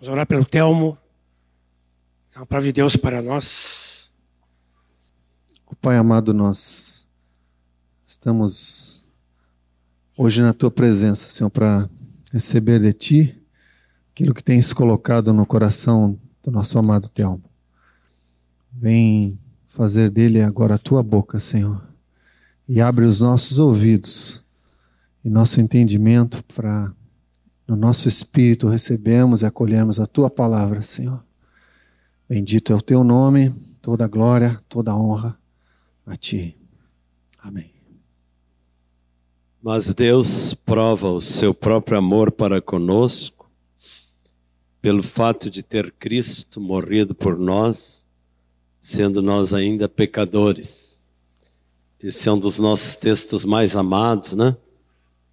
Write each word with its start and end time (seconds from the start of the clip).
Vamos 0.00 0.14
orar 0.14 0.26
pelo 0.26 0.46
Telmo. 0.46 0.96
É 2.34 2.38
uma 2.38 2.46
palavra 2.46 2.68
de 2.68 2.72
Deus 2.72 2.96
para 2.96 3.20
nós. 3.20 4.10
O 5.66 5.76
Pai 5.76 5.98
amado, 5.98 6.32
nós 6.32 7.06
estamos 8.06 9.04
hoje 10.16 10.40
na 10.40 10.54
tua 10.54 10.70
presença, 10.70 11.28
Senhor, 11.28 11.50
para 11.50 11.86
receber 12.32 12.80
de 12.80 12.94
ti 12.94 13.42
aquilo 14.10 14.32
que 14.32 14.42
tens 14.42 14.72
colocado 14.72 15.34
no 15.34 15.44
coração 15.44 16.18
do 16.42 16.50
nosso 16.50 16.78
amado 16.78 17.10
Telmo. 17.10 17.44
Vem 18.72 19.38
fazer 19.68 20.08
dele 20.08 20.40
agora 20.40 20.76
a 20.76 20.78
tua 20.78 21.02
boca, 21.02 21.38
Senhor, 21.38 21.86
e 22.66 22.80
abre 22.80 23.04
os 23.04 23.20
nossos 23.20 23.58
ouvidos 23.58 24.42
e 25.22 25.28
nosso 25.28 25.60
entendimento 25.60 26.42
para 26.44 26.90
no 27.70 27.76
nosso 27.76 28.08
espírito 28.08 28.66
recebemos 28.66 29.42
e 29.42 29.46
acolhemos 29.46 30.00
a 30.00 30.06
tua 30.06 30.28
palavra, 30.28 30.82
Senhor. 30.82 31.24
Bendito 32.28 32.72
é 32.72 32.74
o 32.74 32.82
teu 32.82 33.04
nome, 33.04 33.54
toda 33.80 34.08
glória, 34.08 34.60
toda 34.68 34.92
honra 34.92 35.38
a 36.04 36.16
ti. 36.16 36.58
Amém. 37.38 37.72
Mas 39.62 39.94
Deus 39.94 40.52
prova 40.52 41.10
o 41.10 41.20
seu 41.20 41.54
próprio 41.54 41.96
amor 41.96 42.32
para 42.32 42.60
conosco 42.60 43.48
pelo 44.82 45.00
fato 45.00 45.48
de 45.48 45.62
ter 45.62 45.92
Cristo 45.92 46.60
morrido 46.60 47.14
por 47.14 47.38
nós, 47.38 48.04
sendo 48.80 49.22
nós 49.22 49.54
ainda 49.54 49.88
pecadores. 49.88 51.04
Esse 52.02 52.28
é 52.28 52.32
um 52.32 52.38
dos 52.38 52.58
nossos 52.58 52.96
textos 52.96 53.44
mais 53.44 53.76
amados, 53.76 54.34
né? 54.34 54.56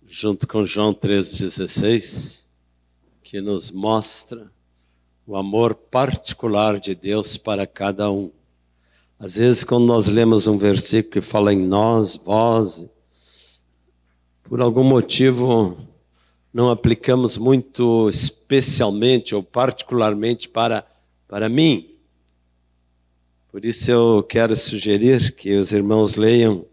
Junto 0.08 0.48
com 0.48 0.64
João 0.64 0.94
3,16, 0.94 2.46
que 3.22 3.42
nos 3.42 3.70
mostra 3.70 4.50
o 5.26 5.36
amor 5.36 5.76
particular 5.76 6.80
de 6.80 6.96
Deus 6.96 7.36
para 7.36 7.68
cada 7.68 8.10
um. 8.10 8.32
Às 9.20 9.36
vezes, 9.36 9.66
quando 9.66 9.86
nós 9.86 10.08
lemos 10.08 10.48
um 10.48 10.58
versículo 10.58 11.12
que 11.12 11.22
fala 11.22 11.54
em 11.54 11.60
nós, 11.60 12.16
vós, 12.16 12.88
por 14.44 14.62
algum 14.62 14.84
motivo 14.84 15.78
não 16.54 16.70
aplicamos 16.70 17.38
muito 17.38 18.10
especialmente 18.10 19.36
ou 19.36 19.44
particularmente 19.44 20.48
para, 20.48 20.88
para 21.28 21.50
mim. 21.50 21.96
Por 23.52 23.66
isso 23.66 23.92
eu 23.92 24.24
quero 24.24 24.56
sugerir 24.56 25.36
que 25.36 25.56
os 25.58 25.74
irmãos 25.74 26.16
leiam 26.16 26.66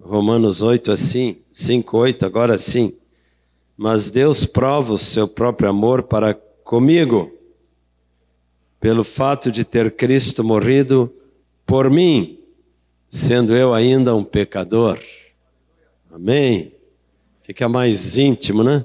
Romanos 0.00 0.62
8 0.62 0.90
assim, 0.90 1.36
5, 1.52 1.96
8, 1.96 2.26
agora 2.26 2.56
sim. 2.56 2.96
Mas 3.76 4.10
Deus 4.10 4.46
prova 4.46 4.94
o 4.94 4.98
seu 4.98 5.28
próprio 5.28 5.68
amor 5.68 6.04
para 6.04 6.34
comigo, 6.64 7.30
pelo 8.80 9.04
fato 9.04 9.50
de 9.50 9.64
ter 9.64 9.94
Cristo 9.94 10.42
morrido 10.42 11.12
por 11.66 11.90
mim, 11.90 12.40
sendo 13.10 13.54
eu 13.54 13.74
ainda 13.74 14.16
um 14.16 14.24
pecador. 14.24 14.98
Amém? 16.10 16.72
Fica 17.42 17.68
mais 17.68 18.16
íntimo, 18.16 18.64
né? 18.64 18.84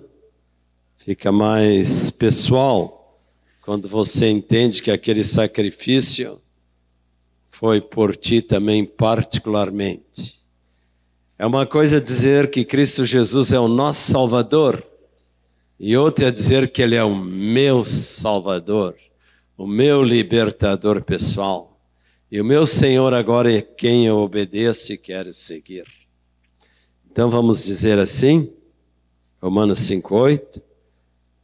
Fica 0.97 1.31
mais 1.31 2.09
pessoal 2.09 3.21
quando 3.61 3.87
você 3.87 4.29
entende 4.29 4.81
que 4.81 4.91
aquele 4.91 5.23
sacrifício 5.23 6.41
foi 7.47 7.79
por 7.79 8.15
ti 8.15 8.41
também 8.41 8.85
particularmente. 8.85 10.44
É 11.37 11.45
uma 11.45 11.65
coisa 11.65 11.99
dizer 11.99 12.49
que 12.49 12.63
Cristo 12.63 13.03
Jesus 13.03 13.51
é 13.51 13.59
o 13.59 13.67
nosso 13.67 14.09
Salvador, 14.09 14.81
e 15.77 15.97
outra 15.97 16.29
é 16.29 16.31
dizer 16.31 16.69
que 16.71 16.81
Ele 16.81 16.95
é 16.95 17.03
o 17.03 17.13
meu 17.13 17.83
Salvador, 17.83 18.95
o 19.57 19.67
meu 19.67 20.01
libertador 20.01 21.03
pessoal. 21.03 21.77
E 22.31 22.39
o 22.39 22.45
meu 22.45 22.65
Senhor 22.65 23.13
agora 23.13 23.51
é 23.53 23.61
quem 23.61 24.05
eu 24.05 24.17
obedeço 24.19 24.93
e 24.93 24.97
quero 24.97 25.33
seguir. 25.33 25.83
Então 27.11 27.29
vamos 27.29 27.65
dizer 27.65 27.99
assim, 27.99 28.49
Romanos 29.41 29.79
5,8: 29.79 30.61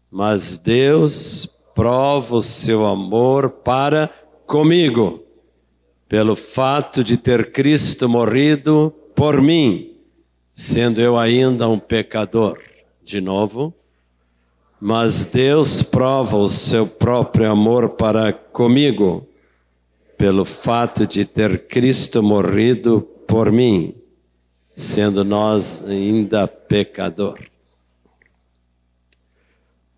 Mas 0.10 0.58
Deus 0.58 1.46
prova 1.76 2.38
o 2.38 2.42
seu 2.42 2.86
amor 2.86 3.50
para 3.50 4.10
comigo, 4.48 5.22
pelo 6.08 6.36
fato 6.36 7.04
de 7.04 7.18
ter 7.18 7.52
Cristo 7.52 8.08
morrido 8.08 8.96
por 9.16 9.40
mim, 9.40 9.91
sendo 10.62 11.02
eu 11.02 11.18
ainda 11.18 11.68
um 11.68 11.80
pecador. 11.80 12.62
De 13.04 13.20
novo, 13.20 13.74
mas 14.80 15.26
Deus 15.26 15.82
prova 15.82 16.38
o 16.38 16.48
seu 16.48 16.86
próprio 16.86 17.50
amor 17.50 17.90
para 17.90 18.32
comigo, 18.32 19.28
pelo 20.16 20.46
fato 20.46 21.08
de 21.08 21.26
ter 21.26 21.68
Cristo 21.68 22.22
morrido 22.22 23.02
por 23.28 23.52
mim, 23.52 23.96
sendo 24.78 25.24
nós 25.24 25.84
ainda 25.84 26.48
pecador. 26.48 27.40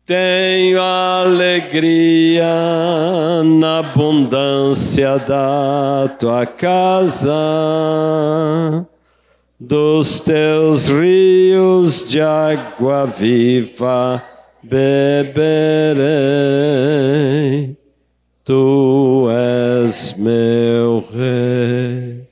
Tenho 0.06 0.80
alegria 0.80 2.46
na 3.44 3.80
abundância 3.80 5.18
da 5.18 6.08
tua 6.18 6.46
casa, 6.46 7.34
dos 9.58 10.20
teus 10.20 10.87
rios 10.88 12.05
de 12.08 12.20
água 12.20 13.06
viva 13.06 14.22
beberei. 14.62 15.99
Tu 18.44 19.28
és 19.31 20.14
meu 20.16 21.05
rei, 21.12 22.22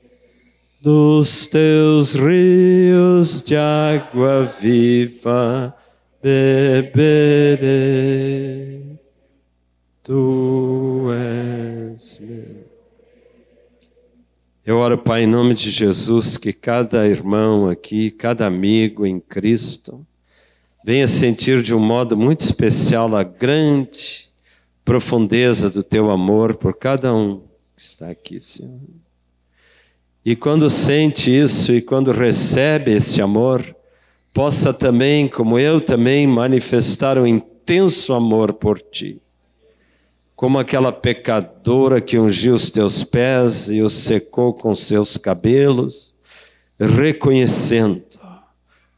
dos 0.81 1.45
teus 1.47 2.15
rios 2.15 3.41
de 3.43 3.55
água 3.55 4.43
viva 4.45 5.75
beberei. 6.23 7.67
Tu 10.03 11.11
és 11.11 11.56
Eu 14.67 14.79
oro, 14.79 14.97
Pai, 14.97 15.23
em 15.23 15.27
nome 15.27 15.53
de 15.53 15.71
Jesus, 15.71 16.37
que 16.37 16.51
cada 16.51 17.07
irmão 17.07 17.69
aqui, 17.69 18.11
cada 18.11 18.45
amigo 18.45 19.05
em 19.05 19.17
Cristo, 19.17 20.05
venha 20.83 21.07
sentir 21.07 21.61
de 21.61 21.73
um 21.73 21.79
modo 21.79 22.17
muito 22.17 22.41
especial 22.41 23.15
a 23.15 23.23
grande 23.23 24.27
profundeza 24.83 25.69
do 25.69 25.81
teu 25.81 26.11
amor 26.11 26.55
por 26.55 26.73
cada 26.73 27.15
um 27.15 27.43
que 27.73 27.81
está 27.81 28.09
aqui, 28.09 28.41
Senhor. 28.41 28.81
E 30.25 30.35
quando 30.35 30.69
sente 30.69 31.31
isso 31.31 31.71
e 31.71 31.81
quando 31.81 32.11
recebe 32.11 32.91
esse 32.91 33.21
amor, 33.21 33.63
possa 34.33 34.73
também, 34.73 35.29
como 35.29 35.57
eu 35.57 35.79
também, 35.79 36.27
manifestar 36.27 37.17
um 37.17 37.25
intenso 37.25 38.13
amor 38.13 38.51
por 38.51 38.81
ti. 38.81 39.21
Como 40.37 40.59
aquela 40.59 40.91
pecadora 40.93 41.99
que 41.99 42.19
ungiu 42.19 42.53
os 42.53 42.69
teus 42.69 43.03
pés 43.03 43.69
e 43.71 43.81
os 43.81 43.91
secou 43.91 44.53
com 44.53 44.75
seus 44.75 45.17
cabelos, 45.17 46.13
reconhecendo 46.79 48.03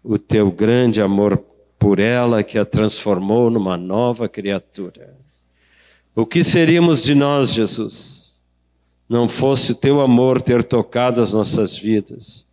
o 0.04 0.18
teu 0.18 0.52
grande 0.52 1.02
amor 1.02 1.42
por 1.80 1.98
ela 1.98 2.44
que 2.44 2.60
a 2.60 2.66
transformou 2.66 3.50
numa 3.50 3.78
nova 3.78 4.28
criatura. 4.28 5.16
O 6.14 6.26
que 6.26 6.44
seríamos 6.44 7.04
de 7.04 7.16
nós, 7.16 7.54
Jesus, 7.54 8.42
não 9.08 9.26
fosse 9.26 9.72
o 9.72 9.76
teu 9.76 10.02
amor 10.02 10.42
ter 10.42 10.62
tocado 10.62 11.22
as 11.22 11.32
nossas 11.32 11.78
vidas? 11.78 12.46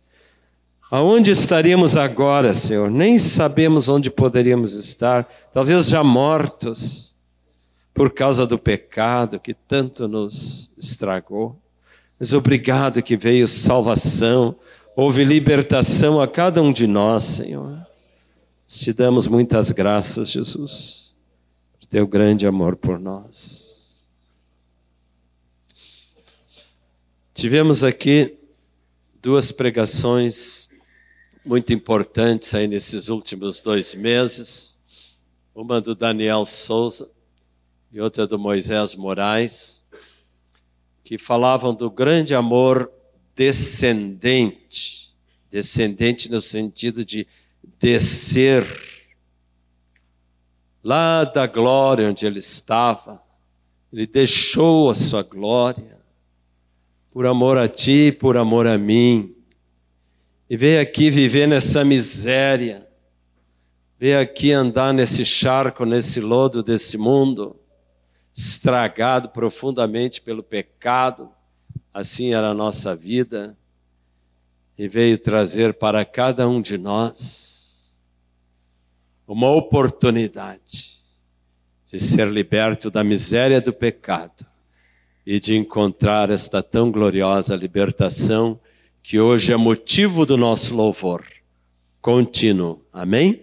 Aonde 0.89 1.31
estaríamos 1.31 1.97
agora, 1.97 2.53
Senhor? 2.53 2.89
Nem 2.89 3.19
sabemos 3.19 3.89
onde 3.89 4.09
poderíamos 4.09 4.75
estar, 4.75 5.27
talvez 5.53 5.89
já 5.89 6.01
mortos, 6.01 7.06
por 7.97 8.13
causa 8.13 8.47
do 8.47 8.57
pecado 8.57 9.39
que 9.39 9.53
tanto 9.53 10.07
nos 10.07 10.71
estragou. 10.77 11.59
Mas 12.17 12.33
obrigado 12.33 13.03
que 13.03 13.17
veio 13.17 13.47
salvação, 13.47 14.55
houve 14.95 15.25
libertação 15.25 16.21
a 16.21 16.27
cada 16.27 16.61
um 16.61 16.71
de 16.71 16.87
nós, 16.87 17.23
Senhor. 17.23 17.85
Te 18.67 18.93
damos 18.93 19.27
muitas 19.27 19.71
graças, 19.71 20.31
Jesus 20.31 21.07
teu 21.89 22.05
grande 22.05 22.45
amor 22.45 22.75
por 22.75 22.99
nós. 22.99 24.01
Tivemos 27.33 27.83
aqui 27.83 28.37
duas 29.21 29.51
pregações 29.51 30.69
muito 31.45 31.71
importantes 31.71 32.53
aí 32.53 32.67
nesses 32.67 33.07
últimos 33.07 33.61
dois 33.61 33.95
meses, 33.95 34.77
uma 35.55 35.79
do 35.79 35.95
Daniel 35.95 36.43
Souza 36.43 37.09
e 37.91 38.01
outra 38.01 38.27
do 38.27 38.37
Moisés 38.37 38.95
Moraes, 38.95 39.83
que 41.03 41.17
falavam 41.17 41.73
do 41.73 41.89
grande 41.89 42.35
amor 42.35 42.91
descendente, 43.35 45.15
descendente 45.49 46.29
no 46.29 46.41
sentido 46.41 47.05
de 47.05 47.25
descer 47.79 48.65
lá 50.83 51.23
da 51.23 51.45
glória 51.47 52.09
onde 52.09 52.25
ele 52.25 52.39
estava, 52.39 53.21
ele 53.91 54.05
deixou 54.05 54.89
a 54.89 54.95
sua 54.95 55.23
glória, 55.23 55.97
por 57.11 57.25
amor 57.25 57.57
a 57.57 57.67
ti, 57.67 58.11
por 58.11 58.37
amor 58.37 58.67
a 58.67 58.77
mim, 58.77 59.35
e 60.49 60.55
veio 60.55 60.81
aqui 60.81 61.09
viver 61.09 61.47
nessa 61.47 61.83
miséria, 61.83 62.87
veio 63.99 64.19
aqui 64.19 64.51
andar 64.51 64.93
nesse 64.93 65.25
charco, 65.25 65.85
nesse 65.85 66.19
lodo 66.19 66.61
desse 66.61 66.97
mundo, 66.97 67.55
estragado 68.37 69.29
profundamente 69.29 70.21
pelo 70.21 70.43
pecado, 70.43 71.31
assim 71.91 72.35
era 72.35 72.49
a 72.49 72.53
nossa 72.53 72.95
vida, 72.95 73.57
e 74.77 74.87
veio 74.87 75.17
trazer 75.17 75.73
para 75.73 76.05
cada 76.05 76.47
um 76.47 76.61
de 76.61 76.77
nós 76.77 77.97
uma 79.27 79.49
oportunidade 79.49 80.97
de 81.87 81.99
ser 81.99 82.27
liberto 82.27 82.91
da 82.91 83.03
miséria 83.03 83.59
do 83.59 83.73
pecado 83.73 84.45
e 85.25 85.39
de 85.39 85.55
encontrar 85.55 86.29
esta 86.29 86.61
tão 86.61 86.91
gloriosa 86.91 87.55
libertação 87.55 88.59
que 89.01 89.19
hoje 89.19 89.51
é 89.51 89.57
motivo 89.57 90.27
do 90.27 90.37
nosso 90.37 90.75
louvor 90.75 91.25
contínuo. 91.99 92.85
Amém? 92.93 93.41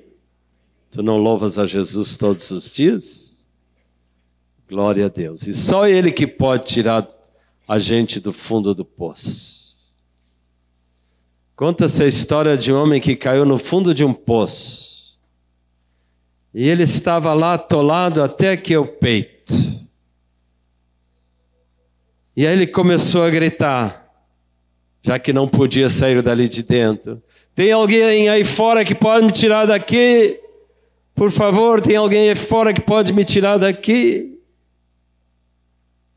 Tu 0.89 1.03
não 1.03 1.19
louvas 1.19 1.59
a 1.59 1.67
Jesus 1.67 2.17
todos 2.17 2.49
os 2.53 2.73
dias? 2.73 3.34
Glória 4.69 5.07
a 5.07 5.09
Deus. 5.09 5.47
E 5.47 5.53
só 5.53 5.87
Ele 5.87 6.11
que 6.11 6.27
pode 6.27 6.67
tirar 6.67 7.09
a 7.67 7.79
gente 7.79 8.21
do 8.21 8.33
fundo 8.33 8.75
do 8.75 8.85
poço. 8.85 9.77
Conta-se 11.57 12.03
a 12.03 12.07
história 12.07 12.57
de 12.57 12.73
um 12.73 12.83
homem 12.83 13.01
que 13.01 13.15
caiu 13.15 13.45
no 13.45 13.59
fundo 13.59 13.95
de 13.95 14.05
um 14.05 14.13
poço 14.13 14.95
e 16.55 16.69
ele 16.69 16.85
estava 16.85 17.35
lá 17.35 17.55
atolado 17.55 18.23
até 18.23 18.57
que 18.57 18.77
o 18.77 18.87
peito. 18.87 19.53
E 22.37 22.47
aí 22.47 22.53
ele 22.53 22.67
começou 22.67 23.25
a 23.25 23.31
gritar, 23.31 24.09
já 25.03 25.19
que 25.19 25.33
não 25.33 25.49
podia 25.49 25.89
sair 25.89 26.23
dali 26.23 26.49
de 26.49 26.63
dentro. 26.63 27.21
Tem 27.55 27.73
alguém 27.73 28.29
aí 28.29 28.45
fora 28.45 28.85
que 28.85 28.95
pode 28.95 29.27
me 29.27 29.33
tirar 29.33 29.67
daqui? 29.67 30.41
Por 31.15 31.31
favor, 31.31 31.81
tem 31.81 31.97
alguém 31.97 32.29
aí 32.29 32.35
fora 32.37 32.73
que 32.73 32.81
pode 32.81 33.13
me 33.13 33.25
tirar 33.25 33.57
daqui? 33.59 34.34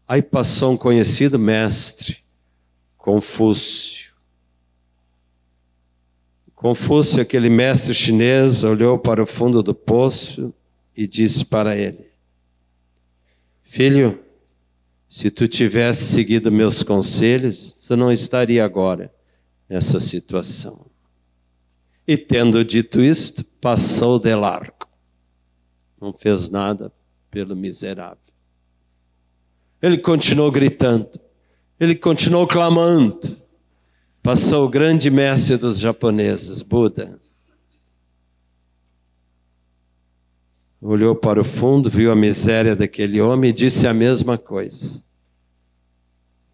Aí 0.08 0.22
passou 0.22 0.74
um 0.74 0.78
conhecido 0.78 1.38
mestre, 1.38 2.18
Confúcio. 2.98 4.14
Confúcio, 6.56 7.22
aquele 7.22 7.50
mestre 7.50 7.94
chinês, 7.94 8.64
olhou 8.64 8.98
para 8.98 9.22
o 9.22 9.26
fundo 9.26 9.62
do 9.62 9.76
poço 9.76 10.54
e 10.96 11.06
disse 11.06 11.46
para 11.46 11.78
ele: 11.78 12.08
Filho, 13.64 14.20
se 15.08 15.30
tu 15.30 15.48
tivesse 15.48 16.04
seguido 16.14 16.52
meus 16.52 16.84
conselhos, 16.84 17.74
tu 17.74 17.96
não 17.96 18.12
estaria 18.12 18.66
agora 18.66 19.14
nessa 19.70 20.00
situação. 20.00 20.86
E 22.08 22.18
tendo 22.18 22.64
dito 22.66 23.02
isto, 23.02 23.44
passou 23.62 24.18
de 24.18 24.34
largo. 24.34 24.88
Não 26.00 26.12
fez 26.12 26.50
nada 26.50 26.92
pelo 27.30 27.56
miserável. 27.56 28.27
Ele 29.82 29.98
continuou 29.98 30.52
gritando, 30.52 31.10
ele 31.80 31.96
continuou 31.96 32.48
clamando 32.48 33.38
passou 34.28 34.66
o 34.66 34.70
grande 34.70 35.10
mestre 35.10 35.56
dos 35.56 35.80
japoneses, 35.80 36.62
Buda. 36.62 37.18
Olhou 40.82 41.16
para 41.16 41.40
o 41.40 41.46
fundo, 41.46 41.90
viu 41.90 42.12
a 42.12 42.16
miséria 42.16 42.76
daquele 42.76 43.22
homem 43.22 43.52
e 43.52 43.54
disse 43.54 43.88
a 43.88 43.94
mesma 43.94 44.38
coisa. 44.38 45.02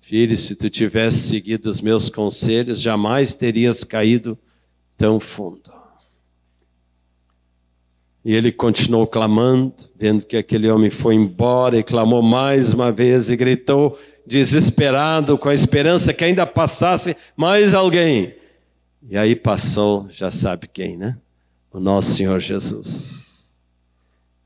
Filho, 0.01 0.37
se 0.37 0.53
tu 0.53 0.69
tivesse 0.69 1.29
seguido 1.29 1.67
os 1.67 1.81
meus 1.81 2.11
conselhos, 2.11 2.79
jamais 2.79 3.33
terias 3.33 3.83
caído 3.83 4.37
tão 4.95 5.19
fundo. 5.19 5.73
E 8.25 8.33
ele 8.33 8.51
continuou 8.51 9.05
clamando, 9.05 9.73
vendo 9.97 10.25
que 10.25 10.37
aquele 10.37 10.69
homem 10.69 10.89
foi 10.89 11.15
embora, 11.15 11.77
e 11.77 11.83
clamou 11.83 12.21
mais 12.21 12.73
uma 12.73 12.91
vez 12.91 13.29
e 13.29 13.35
gritou: 13.35 13.99
desesperado, 14.25 15.37
com 15.37 15.49
a 15.49 15.53
esperança 15.53 16.13
que 16.13 16.23
ainda 16.23 16.45
passasse 16.45 17.17
mais 17.35 17.73
alguém. 17.73 18.33
E 19.09 19.17
aí 19.17 19.35
passou, 19.35 20.07
já 20.09 20.31
sabe 20.31 20.67
quem, 20.71 20.95
né? 20.95 21.17
O 21.71 21.79
nosso 21.79 22.11
Senhor 22.11 22.39
Jesus. 22.39 23.51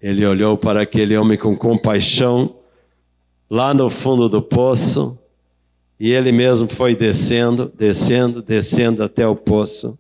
Ele 0.02 0.26
olhou 0.26 0.58
para 0.58 0.82
aquele 0.82 1.16
homem 1.16 1.38
com 1.38 1.56
compaixão, 1.56 2.56
lá 3.48 3.74
no 3.74 3.90
fundo 3.90 4.28
do 4.28 4.42
poço, 4.42 5.20
e 6.00 6.12
ele 6.12 6.32
mesmo 6.32 6.68
foi 6.68 6.96
descendo, 6.96 7.72
descendo, 7.76 8.42
descendo 8.42 9.04
até 9.04 9.28
o 9.28 9.36
poço, 9.36 9.98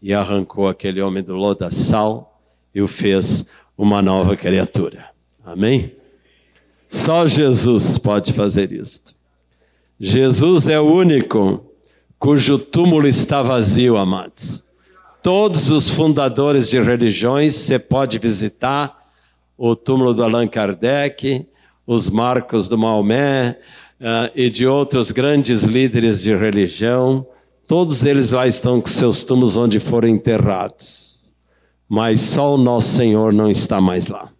e 0.00 0.14
arrancou 0.14 0.68
aquele 0.68 1.02
homem 1.02 1.22
do 1.22 1.34
lodaçal 1.34 2.35
e 2.76 2.82
o 2.82 2.86
fez 2.86 3.46
uma 3.76 4.02
nova 4.02 4.36
criatura. 4.36 5.06
Amém? 5.42 5.94
Só 6.86 7.26
Jesus 7.26 7.96
pode 7.96 8.34
fazer 8.34 8.70
isto. 8.70 9.14
Jesus 9.98 10.68
é 10.68 10.78
o 10.78 10.84
único 10.84 11.64
cujo 12.18 12.58
túmulo 12.58 13.08
está 13.08 13.40
vazio, 13.40 13.96
amados. 13.96 14.62
Todos 15.22 15.70
os 15.70 15.88
fundadores 15.88 16.68
de 16.68 16.78
religiões, 16.78 17.54
você 17.54 17.78
pode 17.78 18.18
visitar 18.18 19.10
o 19.56 19.74
túmulo 19.74 20.12
do 20.12 20.22
Allan 20.22 20.46
Kardec, 20.46 21.46
os 21.86 22.10
marcos 22.10 22.68
do 22.68 22.76
Maomé 22.76 23.58
uh, 23.98 24.30
e 24.34 24.50
de 24.50 24.66
outros 24.66 25.10
grandes 25.10 25.62
líderes 25.62 26.22
de 26.22 26.36
religião. 26.36 27.26
Todos 27.66 28.04
eles 28.04 28.32
lá 28.32 28.46
estão 28.46 28.82
com 28.82 28.88
seus 28.88 29.24
túmulos 29.24 29.56
onde 29.56 29.80
foram 29.80 30.08
enterrados. 30.10 31.15
Mas 31.88 32.20
só 32.20 32.54
o 32.54 32.58
nosso 32.58 32.96
Senhor 32.96 33.32
não 33.32 33.50
está 33.50 33.80
mais 33.80 34.08
lá, 34.08 34.32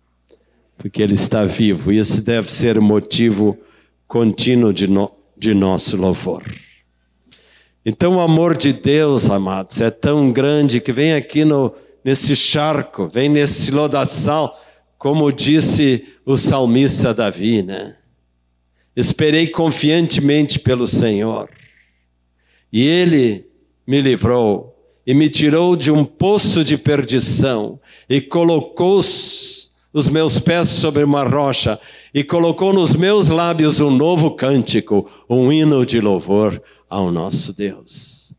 porque 0.77 1.03
Ele 1.03 1.15
está 1.15 1.45
vivo. 1.45 1.93
E 1.93 1.99
esse 1.99 2.23
deve 2.23 2.51
ser 2.51 2.77
o 2.77 2.83
motivo 2.83 3.57
contínuo 4.09 4.73
de, 4.73 4.89
no, 4.89 5.11
de 5.37 5.55
nosso 5.55 5.97
louvor. 5.97 6.43
Então 7.85 8.17
o 8.17 8.21
amor 8.21 8.57
de 8.57 8.73
Deus, 8.73 9.31
amados, 9.31 9.81
é 9.81 9.91
tão 9.93 10.33
grande 10.33 10.81
que 10.81 10.93
vem 10.93 11.15
aqui 11.15 11.45
no, 11.45 11.73
nesse 12.05 12.35
charco, 12.35 13.07
vem 13.07 13.29
nesse 13.29 13.71
lodaçal, 13.71 14.61
como 14.99 15.31
disse 15.31 16.05
o 16.25 16.37
salmista 16.37 17.15
Davi, 17.15 17.63
né? 17.63 17.97
Esperei 18.97 19.47
confiantemente 19.47 20.59
pelo 20.59 20.87
Senhor, 20.87 21.49
e 22.73 22.83
Ele 22.83 23.47
me 23.87 24.01
livrou 24.01 24.76
e 25.07 25.15
me 25.15 25.29
tirou 25.29 25.77
de 25.77 25.91
um 25.93 26.05
poço 26.05 26.65
de 26.65 26.77
perdição 26.77 27.79
e 28.09 28.21
colocou 28.21 28.99
os, 28.99 29.71
meus 30.11 30.39
pés 30.41 30.69
sobre 30.69 31.05
uma 31.05 31.23
rocha 31.23 31.79
e 32.13 32.25
colocou 32.25 32.73
nos 32.73 32.93
meus 32.93 33.29
lábios 33.29 33.81
um 33.81 33.91
novo 33.91 34.33
cântico, 34.33 35.09
um 35.31 35.53
hino 35.53 35.87
de 35.87 36.01
louvor 36.01 36.61
ao 36.91 37.13
nosso 37.13 37.57
Deus. 37.57 38.35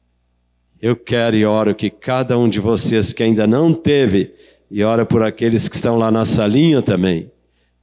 Eu 0.81 0.95
quero 0.95 1.35
e 1.35 1.45
oro 1.45 1.73
que 1.73 1.89
cada 1.89 2.37
um 2.37 2.49
de 2.49 2.59
vocês 2.59 3.13
que 3.13 3.23
ainda 3.23 3.47
não 3.47 3.73
teve, 3.73 4.33
e 4.69 4.83
ora 4.83 5.05
por 5.05 5.23
aqueles 5.23 5.67
que 5.69 5.75
estão 5.75 5.97
lá 5.97 6.11
na 6.11 6.25
salinha 6.25 6.81
também, 6.81 7.31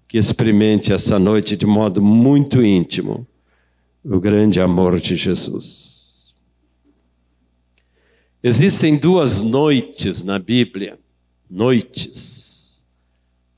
que 0.06 0.18
experimente 0.18 0.92
essa 0.92 1.18
noite 1.18 1.56
de 1.56 1.66
modo 1.66 2.00
muito 2.00 2.62
íntimo 2.62 3.26
o 4.04 4.20
grande 4.20 4.60
amor 4.60 5.00
de 5.00 5.16
Jesus. 5.16 5.93
Existem 8.46 8.94
duas 8.94 9.40
noites 9.40 10.22
na 10.22 10.38
Bíblia, 10.38 10.98
noites 11.48 12.84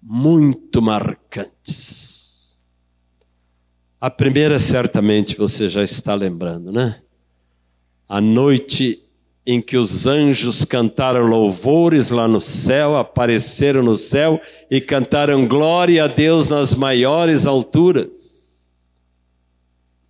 muito 0.01 0.81
marcantes. 0.81 2.57
A 4.01 4.09
primeira, 4.09 4.61
certamente, 4.61 5.37
você 5.37 5.69
já 5.69 5.83
está 5.83 6.15
lembrando, 6.15 6.71
né? 6.71 7.01
A 8.09 8.21
noite 8.21 9.03
em 9.45 9.61
que 9.61 9.77
os 9.77 10.07
anjos 10.07 10.65
cantaram 10.65 11.27
louvores 11.27 12.11
lá 12.11 12.29
no 12.29 12.41
céu, 12.41 12.97
apareceram 12.97 13.83
no 13.83 13.95
céu 13.95 14.41
e 14.71 14.81
cantaram 14.81 15.49
glória 15.49 16.05
a 16.05 16.07
Deus 16.07 16.49
nas 16.49 16.77
maiores 16.77 17.45
alturas. 17.45 18.26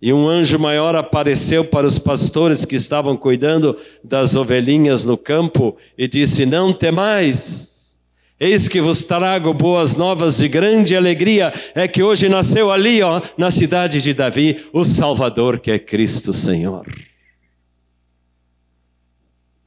E 0.01 0.13
um 0.13 0.27
anjo 0.27 0.59
maior 0.59 0.95
apareceu 0.95 1.65
para 1.65 1.87
os 1.87 1.97
pastores 1.97 2.65
que 2.65 2.75
estavam 2.75 3.17
cuidando 3.17 3.75
das 4.03 4.35
ovelhinhas 4.35 5.03
no 5.03 5.17
campo 5.17 5.75
e 5.97 6.07
disse: 6.07 6.45
Não 6.45 6.71
temais. 6.71 7.97
Eis 8.39 8.67
que 8.67 8.79
vos 8.79 9.03
trago 9.03 9.51
boas 9.51 9.95
novas 9.95 10.37
de 10.37 10.47
grande 10.47 10.95
alegria, 10.95 11.51
é 11.73 11.87
que 11.87 12.03
hoje 12.03 12.29
nasceu 12.29 12.71
ali, 12.71 13.01
ó, 13.01 13.19
na 13.35 13.49
cidade 13.49 13.99
de 13.99 14.13
Davi, 14.13 14.67
o 14.71 14.83
Salvador 14.83 15.59
que 15.59 15.71
é 15.71 15.79
Cristo 15.79 16.31
Senhor. 16.31 16.85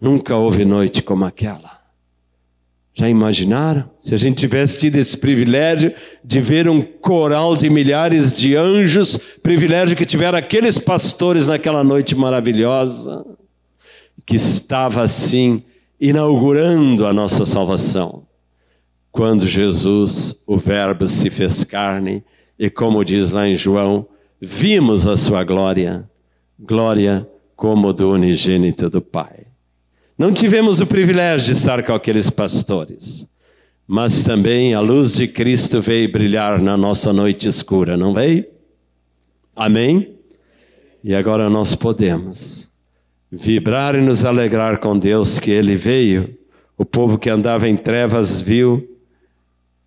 Nunca 0.01 0.37
houve 0.37 0.65
noite 0.65 1.03
como 1.03 1.25
aquela. 1.25 1.80
Já 2.93 3.09
imaginaram? 3.09 3.89
Se 3.99 4.15
a 4.15 4.19
gente 4.19 4.39
tivesse 4.39 4.81
tido 4.81 4.97
esse 4.97 5.17
privilégio 5.17 5.95
de 6.25 6.41
ver 6.41 6.69
um 6.69 6.83
coral 6.83 7.57
de 7.57 7.71
milhares 7.71 8.37
de 8.37 8.57
anjos, 8.57 9.17
privilégio 9.43 9.97
que 9.97 10.05
tiveram 10.05 10.37
aqueles 10.37 10.77
pastores 10.77 11.47
naquela 11.47 11.85
noite 11.85 12.15
maravilhosa, 12.15 13.25
que 14.27 14.37
estava 14.37 15.03
assim 15.03 15.63
inaugurando 16.01 17.07
a 17.07 17.13
nossa 17.13 17.45
salvação 17.47 18.27
quando 19.11 19.47
Jesus, 19.47 20.41
o 20.47 20.57
Verbo, 20.57 21.07
se 21.07 21.31
fez 21.31 21.65
carne, 21.65 22.25
e 22.59 22.71
como 22.71 23.05
diz 23.05 23.31
lá 23.31 23.49
em 23.49 23.55
João, 23.55 24.07
vimos 24.41 25.07
a 25.07 25.17
sua 25.17 25.43
glória, 25.43 26.09
glória 26.59 27.29
como 27.57 27.93
do 27.93 28.11
unigênito 28.11 28.89
do 28.89 29.03
Pai. 29.03 29.47
Não 30.21 30.35
tivemos 30.35 30.81
o 30.81 30.87
privilégio 30.87 31.47
de 31.47 31.59
estar 31.59 31.83
com 31.83 31.95
aqueles 31.95 32.29
pastores, 32.29 33.27
mas 33.87 34.23
também 34.23 34.75
a 34.75 34.81
luz 34.81 35.15
de 35.15 35.27
Cristo 35.27 35.81
veio 35.81 36.13
brilhar 36.13 36.61
na 36.61 36.77
nossa 36.77 37.11
noite 37.11 37.49
escura, 37.49 37.97
não 37.97 38.13
veio? 38.13 38.45
Amém? 39.57 40.13
E 41.03 41.15
agora 41.15 41.49
nós 41.49 41.75
podemos 41.75 42.71
vibrar 43.33 43.95
e 43.95 44.03
nos 44.03 44.23
alegrar 44.23 44.79
com 44.79 44.99
Deus 44.99 45.39
que 45.39 45.51
Ele 45.51 45.75
veio. 45.75 46.37
O 46.77 46.85
povo 46.85 47.17
que 47.17 47.31
andava 47.31 47.67
em 47.67 47.75
trevas 47.75 48.43
viu 48.43 48.87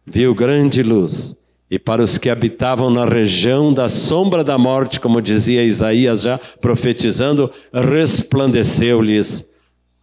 viu 0.03 0.33
grande 0.33 0.81
luz. 0.81 1.35
E 1.69 1.77
para 1.77 2.01
os 2.01 2.17
que 2.17 2.31
habitavam 2.31 2.89
na 2.89 3.05
região 3.05 3.71
da 3.71 3.87
sombra 3.87 4.43
da 4.43 4.57
morte, 4.57 4.99
como 4.99 5.21
dizia 5.21 5.63
Isaías 5.63 6.23
já 6.23 6.39
profetizando, 6.59 7.51
resplandeceu-lhes 7.71 9.52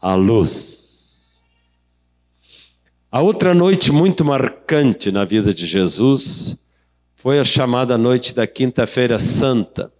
a 0.00 0.14
luz. 0.14 1.40
A 3.12 3.20
outra 3.20 3.52
noite 3.52 3.92
muito 3.92 4.24
marcante 4.24 5.10
na 5.10 5.24
vida 5.24 5.52
de 5.52 5.66
Jesus 5.66 6.56
foi 7.14 7.38
a 7.38 7.44
chamada 7.44 7.98
noite 7.98 8.34
da 8.34 8.46
Quinta-feira 8.46 9.18
Santa. 9.18 9.92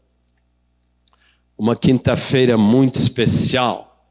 Uma 1.59 1.76
quinta-feira 1.76 2.57
muito 2.57 2.95
especial. 2.95 4.09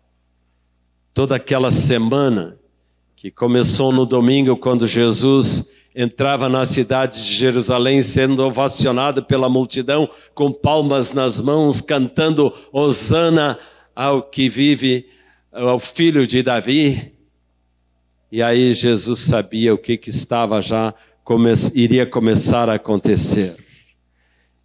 Toda 1.14 1.36
aquela 1.36 1.72
semana 1.72 2.60
que 3.16 3.32
começou 3.32 3.92
no 3.92 4.06
domingo, 4.06 4.56
quando 4.56 4.86
Jesus 4.86 5.70
entrava 5.96 6.48
na 6.48 6.64
cidade 6.66 7.24
de 7.24 7.34
Jerusalém 7.34 8.02
sendo 8.02 8.46
ovacionado 8.46 9.24
pela 9.24 9.50
multidão 9.50 10.08
com 10.36 10.52
palmas 10.52 11.14
nas 11.14 11.42
mãos, 11.42 11.82
cantando 11.82 12.54
Hosana 12.72 13.58
ao 13.96 14.22
que 14.22 14.48
vive, 14.48 15.08
ao 15.52 15.80
filho 15.80 16.26
de 16.28 16.44
Davi. 16.44 17.14
E 18.32 18.42
aí 18.42 18.74
Jesus 18.74 19.20
sabia 19.20 19.74
o 19.74 19.78
que, 19.78 19.98
que 19.98 20.10
estava 20.10 20.62
já, 20.62 20.94
come, 21.24 21.52
iria 21.74 22.06
começar 22.06 22.70
a 22.70 22.76
acontecer. 22.76 23.56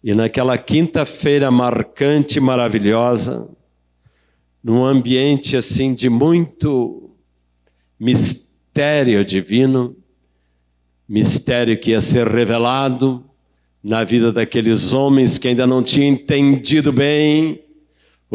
E 0.03 0.13
naquela 0.13 0.57
quinta-feira 0.57 1.49
marcante, 1.49 2.39
maravilhosa, 2.39 3.49
num 4.63 4.85
ambiente 4.85 5.57
assim 5.57 5.93
de 5.93 6.09
muito 6.09 7.09
mistério 7.99 9.25
divino, 9.25 9.95
mistério 11.07 11.79
que 11.79 11.91
ia 11.91 12.01
ser 12.01 12.27
revelado 12.27 13.27
na 13.83 14.03
vida 14.03 14.31
daqueles 14.31 14.93
homens 14.93 15.37
que 15.37 15.47
ainda 15.47 15.65
não 15.65 15.81
tinham 15.81 16.09
entendido 16.09 16.91
bem 16.91 17.64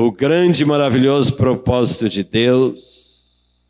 o 0.07 0.11
grande 0.11 0.63
e 0.63 0.67
maravilhoso 0.67 1.35
propósito 1.35 2.09
de 2.09 2.25
Deus. 2.25 3.67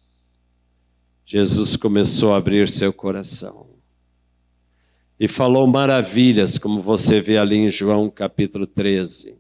Jesus 1.27 1.77
começou 1.77 2.33
a 2.33 2.37
abrir 2.37 2.69
seu 2.69 2.93
coração 2.93 3.67
e 5.19 5.27
falou 5.27 5.67
maravilhas, 5.67 6.57
como 6.57 6.79
você 6.81 7.21
vê 7.21 7.37
ali 7.37 7.57
em 7.57 7.67
João 7.69 8.09
capítulo 8.09 8.65
13. 8.65 9.35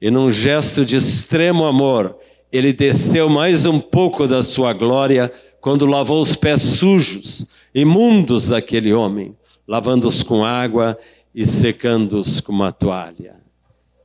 E 0.00 0.12
num 0.12 0.30
gesto 0.30 0.84
de 0.84 0.96
extremo 0.96 1.64
amor, 1.64 2.16
ele 2.52 2.72
desceu 2.72 3.28
mais 3.28 3.66
um 3.66 3.80
pouco 3.80 4.28
da 4.28 4.42
sua 4.42 4.72
glória 4.72 5.32
quando 5.60 5.86
lavou 5.86 6.20
os 6.20 6.36
pés 6.36 6.62
sujos, 6.62 7.48
imundos 7.74 8.48
daquele 8.48 8.92
homem, 8.92 9.36
lavando-os 9.66 10.22
com 10.22 10.44
água 10.44 10.96
e 11.34 11.44
secando-os 11.44 12.40
com 12.40 12.52
uma 12.52 12.70
toalha. 12.70 13.41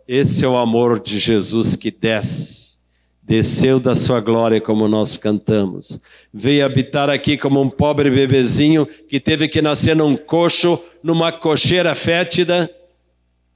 Esse 0.08 0.46
é 0.46 0.48
o 0.48 0.56
amor 0.56 1.02
de 1.02 1.20
Jesus 1.20 1.76
que 1.76 1.92
desce, 1.92 2.78
desceu 3.22 3.78
da 3.78 3.94
sua 3.94 4.22
glória, 4.22 4.62
como 4.62 4.88
nós 4.88 5.18
cantamos. 5.18 6.00
Veio 6.34 6.66
habitar 6.66 7.10
aqui 7.10 7.38
como 7.38 7.62
um 7.62 7.70
pobre 7.70 8.10
bebezinho 8.10 8.86
que 8.86 9.20
teve 9.20 9.50
que 9.50 9.62
nascer 9.62 9.98
num 9.98 10.16
coxo, 10.16 10.82
numa 11.04 11.30
cocheira 11.34 11.94
fétida, 11.94 12.74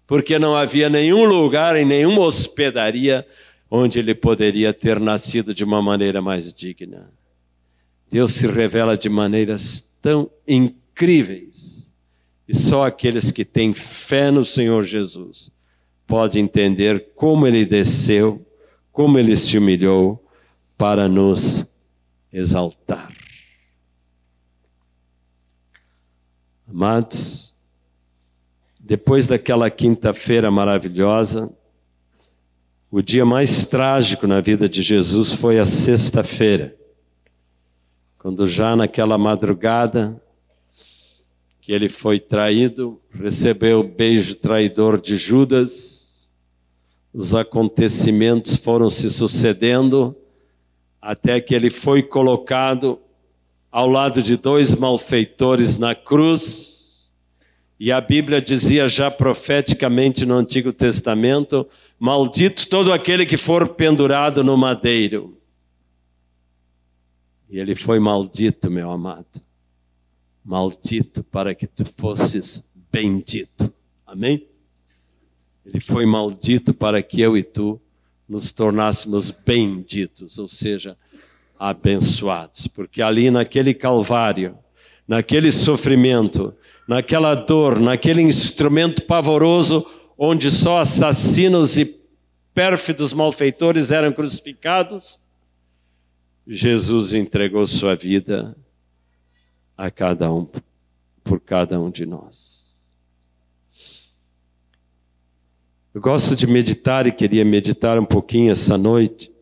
porque 0.06 0.38
não 0.38 0.54
havia 0.54 0.90
nenhum 0.90 1.24
lugar 1.24 1.78
em 1.78 1.86
nenhuma 1.86 2.20
hospedaria 2.20 3.26
onde 3.70 4.00
ele 4.00 4.14
poderia 4.14 4.74
ter 4.74 5.00
nascido 5.00 5.54
de 5.54 5.64
uma 5.64 5.82
maneira 5.82 6.22
mais 6.22 6.54
digna. 6.54 7.10
Deus 8.12 8.34
se 8.34 8.46
revela 8.46 8.98
de 8.98 9.08
maneiras 9.08 9.90
tão 10.02 10.30
incríveis. 10.46 11.90
E 12.46 12.54
só 12.54 12.84
aqueles 12.84 13.32
que 13.32 13.46
têm 13.46 13.74
fé 13.74 14.30
no 14.30 14.44
Senhor 14.44 14.84
Jesus 14.84 15.50
podem 16.12 16.44
entender 16.44 17.14
como 17.16 17.48
ele 17.48 17.64
desceu, 17.66 18.46
como 18.92 19.18
ele 19.18 19.34
se 19.38 19.58
humilhou 19.58 20.22
para 20.78 21.08
nos 21.08 21.66
exaltar. 22.34 23.16
Amados, 26.70 27.56
depois 28.78 29.26
daquela 29.26 29.70
quinta-feira 29.70 30.52
maravilhosa, 30.52 31.50
o 32.92 33.02
dia 33.02 33.26
mais 33.26 33.66
trágico 33.66 34.28
na 34.28 34.42
vida 34.42 34.68
de 34.68 34.82
Jesus 34.82 35.32
foi 35.32 35.60
a 35.60 35.66
sexta-feira, 35.66 36.76
quando 38.20 38.46
já 38.46 38.76
naquela 38.76 39.18
madrugada 39.18 40.21
que 41.62 41.72
ele 41.72 41.88
foi 41.88 42.20
traído, 42.20 43.00
recebeu 43.14 43.82
o 43.82 43.88
beijo 43.88 44.36
traidor 44.36 45.00
de 45.00 45.16
Judas, 45.16 46.30
os 47.14 47.36
acontecimentos 47.36 48.56
foram 48.56 48.90
se 48.90 49.10
sucedendo 49.10 50.16
até 51.00 51.40
que 51.40 51.54
ele 51.54 51.70
foi 51.70 52.02
colocado 52.02 53.00
ao 53.72 53.88
lado 53.88 54.24
de 54.24 54.38
dois 54.38 54.74
malfeitores 54.74 55.78
na 55.78 55.94
cruz. 55.94 57.12
E 57.80 57.92
a 57.92 58.02
Bíblia 58.02 58.42
dizia 58.42 58.88
já 58.88 59.12
profeticamente 59.12 60.26
no 60.26 60.36
Antigo 60.36 60.72
Testamento: 60.72 61.68
Maldito 62.00 62.68
todo 62.68 62.94
aquele 62.94 63.26
que 63.26 63.38
for 63.38 63.70
pendurado 63.70 64.44
no 64.44 64.58
madeiro. 64.58 65.38
E 67.50 67.60
ele 67.60 67.76
foi 67.76 68.00
maldito, 68.00 68.72
meu 68.72 68.90
amado. 68.90 69.42
Maldito 70.44 71.24
para 71.24 71.54
que 71.54 71.68
tu 71.68 71.86
fosses 71.86 72.64
bendito. 72.92 73.74
Amém? 74.06 74.48
Ele 75.66 75.80
foi 75.80 76.06
maldito 76.06 76.74
para 76.74 77.02
que 77.02 77.22
eu 77.22 77.38
e 77.38 77.44
tu 77.44 77.80
nos 78.28 78.52
tornássemos 78.52 79.32
benditos, 79.32 80.40
ou 80.40 80.48
seja, 80.48 80.98
abençoados. 81.60 82.68
Porque 82.68 83.02
ali 83.02 83.30
naquele 83.30 83.74
Calvário, 83.74 84.58
naquele 85.08 85.52
sofrimento, 85.52 86.54
naquela 86.88 87.36
dor, 87.36 87.80
naquele 87.80 88.22
instrumento 88.22 89.04
pavoroso, 89.04 89.86
onde 90.18 90.50
só 90.50 90.80
assassinos 90.80 91.78
e 91.78 92.02
pérfidos 92.54 93.14
malfeitores 93.14 93.92
eram 93.92 94.12
crucificados, 94.12 95.20
Jesus 96.48 97.14
entregou 97.14 97.66
sua 97.66 97.96
vida 97.96 98.58
a 99.82 99.90
cada 99.90 100.32
um, 100.32 100.48
por 101.24 101.40
cada 101.40 101.80
um 101.80 101.90
de 101.90 102.06
nós. 102.06 102.80
Eu 105.92 106.00
gosto 106.00 106.36
de 106.36 106.46
meditar 106.46 107.08
e 107.08 107.12
queria 107.12 107.44
meditar 107.44 108.00
um 108.00 108.06
pouquinho 108.06 108.52
essa 108.52 108.78
noite 108.78 109.34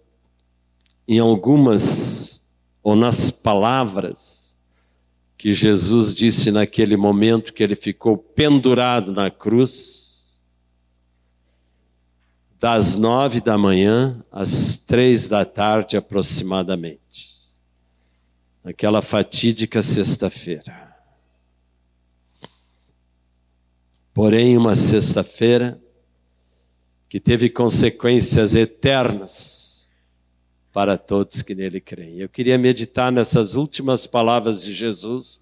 em 1.06 1.20
algumas 1.20 2.42
ou 2.82 2.96
nas 2.96 3.30
palavras 3.30 4.56
que 5.38 5.52
Jesus 5.54 6.16
disse 6.16 6.52
naquele 6.52 6.96
momento 6.96 7.54
que 7.54 7.62
ele 7.62 7.76
ficou 7.76 8.18
pendurado 8.18 9.12
na 9.12 9.30
cruz 9.30 10.38
das 12.58 12.96
nove 12.96 13.42
da 13.42 13.58
manhã 13.58 14.24
às 14.32 14.78
três 14.78 15.28
da 15.28 15.44
tarde 15.44 15.98
aproximadamente, 15.98 17.29
naquela 18.70 19.02
fatídica 19.02 19.82
sexta-feira. 19.82 20.96
Porém, 24.14 24.56
uma 24.56 24.76
sexta-feira 24.76 25.82
que 27.10 27.20
teve 27.20 27.50
consequências 27.50 28.54
eternas 28.54 29.90
para 30.72 31.00
todos 31.00 31.42
que 31.42 31.56
nele 31.56 31.82
creem. 31.82 32.20
Eu 32.20 32.30
queria 32.30 32.60
meditar 32.60 33.12
nessas 33.12 33.56
últimas 33.56 34.06
palavras 34.06 34.62
de 34.62 34.72
Jesus, 34.72 35.42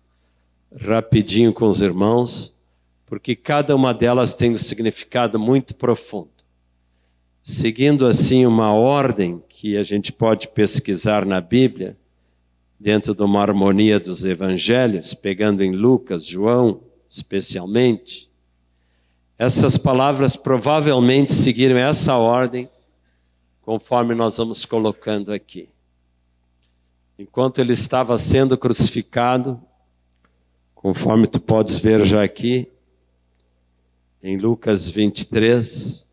rapidinho 0.73 1.51
com 1.51 1.67
os 1.67 1.81
irmãos, 1.81 2.57
porque 3.05 3.35
cada 3.35 3.75
uma 3.75 3.93
delas 3.93 4.33
tem 4.33 4.53
um 4.53 4.57
significado 4.57 5.37
muito 5.37 5.75
profundo 5.75 6.37
seguindo 7.47 8.05
assim 8.05 8.45
uma 8.45 8.73
ordem 8.73 9.41
que 9.47 9.77
a 9.77 9.83
gente 9.83 10.11
pode 10.11 10.49
pesquisar 10.49 11.25
na 11.25 11.39
Bíblia, 11.39 11.97
dentro 12.79 13.15
de 13.15 13.23
uma 13.23 13.41
harmonia 13.41 13.99
dos 13.99 14.23
evangelhos, 14.25 15.13
pegando 15.13 15.63
em 15.63 15.71
Lucas, 15.71 16.25
João, 16.25 16.81
especialmente, 17.09 18.29
essas 19.37 19.77
palavras 19.77 20.35
provavelmente 20.35 21.33
seguiram 21.33 21.77
essa 21.77 22.15
ordem, 22.15 22.69
conforme 23.61 24.15
nós 24.15 24.37
vamos 24.37 24.65
colocando 24.65 25.31
aqui. 25.31 25.69
Enquanto 27.19 27.59
ele 27.59 27.73
estava 27.73 28.17
sendo 28.17 28.57
crucificado, 28.57 29.61
conforme 30.73 31.27
tu 31.27 31.39
podes 31.39 31.79
ver 31.79 32.05
já 32.05 32.23
aqui, 32.23 32.71
em 34.21 34.37
Lucas 34.37 34.87
23, 34.87 36.05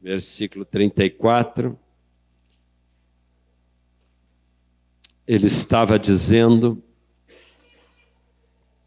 versículo 0.00 0.64
34. 0.64 1.78
Ele 5.26 5.46
estava 5.46 5.98
dizendo: 5.98 6.82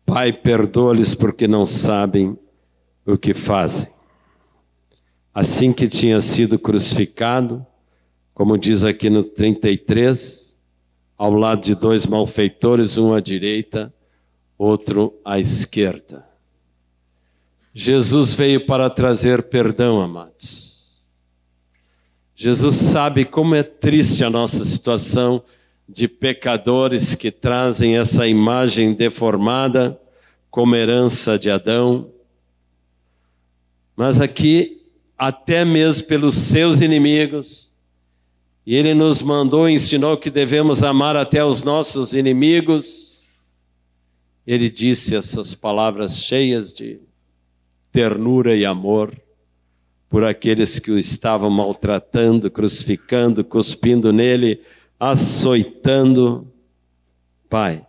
Pai, 0.06 0.32
perdoa-lhes 0.32 1.15
porque 1.15 1.47
não 1.47 1.65
sabem 1.65 2.38
o 3.06 3.17
que 3.17 3.34
fazem. 3.34 3.89
Assim 5.34 5.71
que 5.71 5.88
tinha 5.88 6.19
sido 6.19 6.58
crucificado, 6.58 7.65
como 8.34 8.58
diz 8.58 8.84
aqui 8.84 9.10
no 9.10 9.23
33, 9.23 10.56
ao 11.17 11.34
lado 11.34 11.63
de 11.63 11.76
dois 11.76 12.06
malfeitores, 12.06 12.97
um 12.97 13.13
à 13.13 13.19
direita, 13.19 13.93
outro 14.58 15.19
à 15.26 15.39
esquerda. 15.39 16.28
Jesus 17.73 18.34
veio 18.34 18.65
para 18.65 18.89
trazer 18.89 19.43
perdão, 19.43 20.02
amados. 20.02 21.06
Jesus 22.36 22.76
sabe 22.76 23.26
como 23.26 23.56
é 23.56 23.63
triste 23.63 24.23
a 24.23 24.30
nossa 24.30 24.63
situação 24.63 25.43
de 25.88 26.08
pecadores 26.08 27.15
que 27.15 27.32
trazem 27.32 27.97
essa 27.97 28.28
imagem 28.28 28.93
deformada 28.93 30.00
como 30.50 30.76
herança 30.76 31.39
de 31.39 31.50
Adão. 31.50 32.12
Mas 33.95 34.19
aqui, 34.19 34.82
até 35.17 35.63
mesmo 35.63 36.08
pelos 36.08 36.36
seus 36.36 36.82
inimigos, 36.82 37.71
e 38.65 38.76
ele 38.76 38.93
nos 38.93 39.21
mandou, 39.21 39.69
ensinou 39.69 40.17
que 40.17 40.30
devemos 40.30 40.84
amar 40.84 41.15
até 41.15 41.41
os 41.41 41.63
nossos 41.63 42.13
inimigos. 42.13 43.23
Ele 44.45 44.69
disse 44.69 45.15
essas 45.15 45.56
palavras 45.56 46.17
cheias 46.17 46.73
de 46.73 47.00
ternura 47.93 48.58
e 48.58 48.65
amor 48.65 49.17
por 50.10 50.26
aqueles 50.26 50.80
que 50.80 50.91
o 50.91 51.00
estavam 51.00 51.50
maltratando, 51.50 52.52
crucificando, 52.52 53.41
cuspindo 53.41 54.12
nele, 54.12 54.62
açoitando. 54.99 56.51
Pai, 57.49 57.86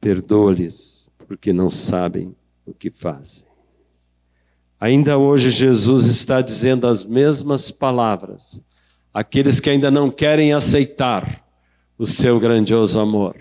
perdoa-lhes, 0.00 1.08
porque 1.26 1.52
não 1.52 1.70
sabem 1.70 2.34
o 2.66 2.74
que 2.74 2.90
fazem. 2.90 3.46
Ainda 4.78 5.18
hoje 5.18 5.50
Jesus 5.50 6.06
está 6.06 6.40
dizendo 6.40 6.86
as 6.86 7.04
mesmas 7.04 7.70
palavras 7.70 8.62
àqueles 9.12 9.60
que 9.60 9.68
ainda 9.68 9.90
não 9.90 10.10
querem 10.10 10.52
aceitar 10.52 11.46
o 11.98 12.06
seu 12.06 12.40
grandioso 12.40 12.98
amor, 12.98 13.36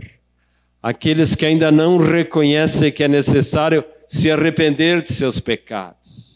aqueles 0.84 1.36
que 1.36 1.46
ainda 1.46 1.72
não 1.72 1.98
reconhecem 1.98 2.92
que 2.92 3.04
é 3.04 3.08
necessário 3.08 3.84
se 4.08 4.30
arrepender 4.30 5.02
de 5.02 5.14
seus 5.14 5.40
pecados 5.40 6.30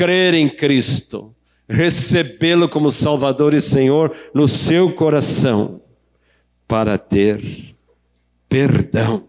crer 0.00 0.32
em 0.32 0.48
Cristo, 0.48 1.36
recebê-lo 1.70 2.68
como 2.68 2.90
Salvador 2.90 3.54
e 3.54 3.60
Senhor 3.60 4.14
no 4.34 4.48
seu 4.48 4.92
coração, 4.92 5.80
para 6.66 6.98
ter 6.98 7.74
perdão. 8.48 9.28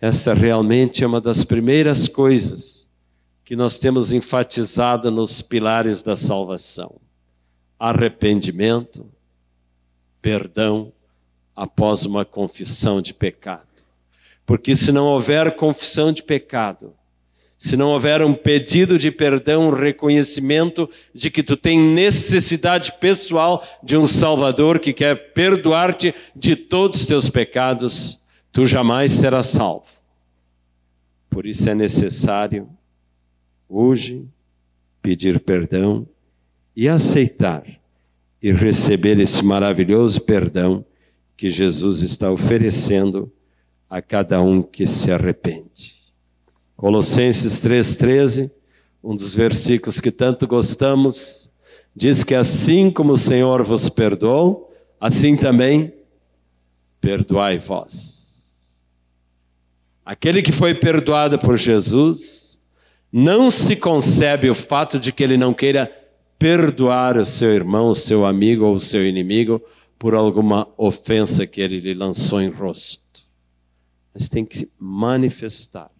Esta 0.00 0.34
realmente 0.34 1.02
é 1.02 1.06
uma 1.06 1.20
das 1.20 1.42
primeiras 1.44 2.06
coisas 2.06 2.86
que 3.44 3.56
nós 3.56 3.78
temos 3.78 4.12
enfatizado 4.12 5.10
nos 5.10 5.40
pilares 5.40 6.02
da 6.02 6.14
salvação: 6.14 6.96
arrependimento, 7.78 9.06
perdão 10.20 10.92
após 11.54 12.04
uma 12.04 12.24
confissão 12.24 13.00
de 13.00 13.14
pecado. 13.14 13.66
Porque 14.44 14.76
se 14.76 14.92
não 14.92 15.06
houver 15.06 15.56
confissão 15.56 16.12
de 16.12 16.22
pecado, 16.22 16.92
se 17.58 17.76
não 17.76 17.90
houver 17.90 18.22
um 18.22 18.34
pedido 18.34 18.98
de 18.98 19.10
perdão, 19.10 19.68
um 19.68 19.70
reconhecimento 19.70 20.88
de 21.14 21.30
que 21.30 21.42
tu 21.42 21.56
tem 21.56 21.78
necessidade 21.78 22.92
pessoal 23.00 23.64
de 23.82 23.96
um 23.96 24.06
Salvador 24.06 24.78
que 24.78 24.92
quer 24.92 25.32
perdoar-te 25.32 26.14
de 26.34 26.54
todos 26.54 27.00
os 27.00 27.06
teus 27.06 27.30
pecados, 27.30 28.20
tu 28.52 28.66
jamais 28.66 29.12
serás 29.12 29.46
salvo. 29.46 29.86
Por 31.30 31.46
isso 31.46 31.68
é 31.68 31.74
necessário 31.74 32.68
hoje 33.68 34.28
pedir 35.00 35.40
perdão 35.40 36.06
e 36.74 36.88
aceitar 36.88 37.64
e 38.42 38.52
receber 38.52 39.18
esse 39.18 39.44
maravilhoso 39.44 40.20
perdão 40.20 40.84
que 41.36 41.48
Jesus 41.48 42.02
está 42.02 42.30
oferecendo 42.30 43.32
a 43.88 44.02
cada 44.02 44.42
um 44.42 44.62
que 44.62 44.86
se 44.86 45.10
arrepende. 45.10 45.95
Colossenses 46.76 47.60
3,13, 47.60 48.50
um 49.02 49.14
dos 49.14 49.34
versículos 49.34 50.00
que 50.00 50.10
tanto 50.10 50.46
gostamos, 50.46 51.50
diz 51.94 52.22
que 52.22 52.34
assim 52.34 52.90
como 52.90 53.14
o 53.14 53.16
Senhor 53.16 53.64
vos 53.64 53.88
perdoou, 53.88 54.70
assim 55.00 55.36
também 55.36 55.94
perdoai 57.00 57.58
vós. 57.58 58.46
Aquele 60.04 60.42
que 60.42 60.52
foi 60.52 60.74
perdoado 60.74 61.38
por 61.38 61.56
Jesus, 61.56 62.58
não 63.10 63.50
se 63.50 63.74
concebe 63.74 64.50
o 64.50 64.54
fato 64.54 65.00
de 65.00 65.12
que 65.12 65.24
ele 65.24 65.38
não 65.38 65.54
queira 65.54 65.90
perdoar 66.38 67.16
o 67.16 67.24
seu 67.24 67.54
irmão, 67.54 67.88
o 67.88 67.94
seu 67.94 68.26
amigo 68.26 68.66
ou 68.66 68.74
o 68.74 68.80
seu 68.80 69.06
inimigo 69.06 69.62
por 69.98 70.14
alguma 70.14 70.68
ofensa 70.76 71.46
que 71.46 71.62
ele 71.62 71.80
lhe 71.80 71.94
lançou 71.94 72.42
em 72.42 72.50
rosto. 72.50 73.02
Mas 74.12 74.28
tem 74.28 74.44
que 74.44 74.68
manifestar. 74.78 75.95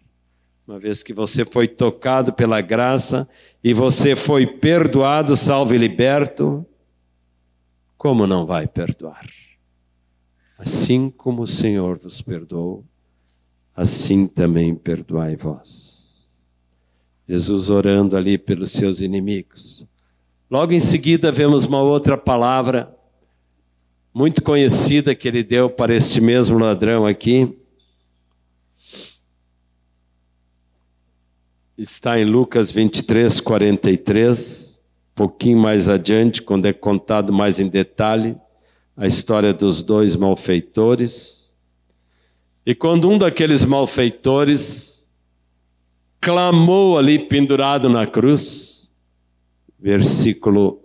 Uma 0.67 0.77
vez 0.77 1.01
que 1.01 1.13
você 1.13 1.45
foi 1.45 1.65
tocado 1.65 2.33
pela 2.33 2.59
graça 2.59 3.25
e 3.63 3.73
você 3.73 4.17
foi 4.17 4.45
perdoado, 4.45 5.33
salvo 5.33 5.73
e 5.73 5.77
liberto, 5.77 6.65
como 7.97 8.27
não 8.27 8.45
vai 8.45 8.67
perdoar? 8.67 9.25
Assim 10.57 11.09
como 11.09 11.43
o 11.43 11.47
Senhor 11.47 11.97
vos 11.97 12.21
perdoou, 12.21 12.83
assim 13.73 14.27
também 14.27 14.75
perdoai 14.75 15.37
vós. 15.37 16.29
Jesus 17.25 17.69
orando 17.69 18.17
ali 18.17 18.37
pelos 18.37 18.71
seus 18.71 18.99
inimigos. 18.99 19.87
Logo 20.51 20.73
em 20.73 20.81
seguida, 20.81 21.31
vemos 21.31 21.63
uma 21.63 21.81
outra 21.81 22.17
palavra 22.17 22.93
muito 24.13 24.43
conhecida 24.43 25.15
que 25.15 25.29
ele 25.29 25.43
deu 25.43 25.69
para 25.69 25.95
este 25.95 26.19
mesmo 26.19 26.59
ladrão 26.59 27.05
aqui. 27.05 27.57
Está 31.77 32.19
em 32.19 32.25
Lucas 32.25 32.71
23, 32.71 33.39
43, 33.39 34.81
um 35.11 35.15
pouquinho 35.15 35.59
mais 35.59 35.87
adiante, 35.87 36.41
quando 36.41 36.65
é 36.65 36.73
contado 36.73 37.31
mais 37.31 37.59
em 37.59 37.67
detalhe 37.67 38.35
a 38.95 39.05
história 39.05 39.53
dos 39.53 39.83
dois 39.83 40.15
malfeitores. 40.15 41.55
E 42.65 42.73
quando 42.73 43.09
um 43.09 43.17
daqueles 43.17 43.63
malfeitores 43.63 45.07
clamou 46.19 46.97
ali 46.97 47.19
pendurado 47.19 47.87
na 47.87 48.07
cruz, 48.07 48.91
versículo 49.79 50.81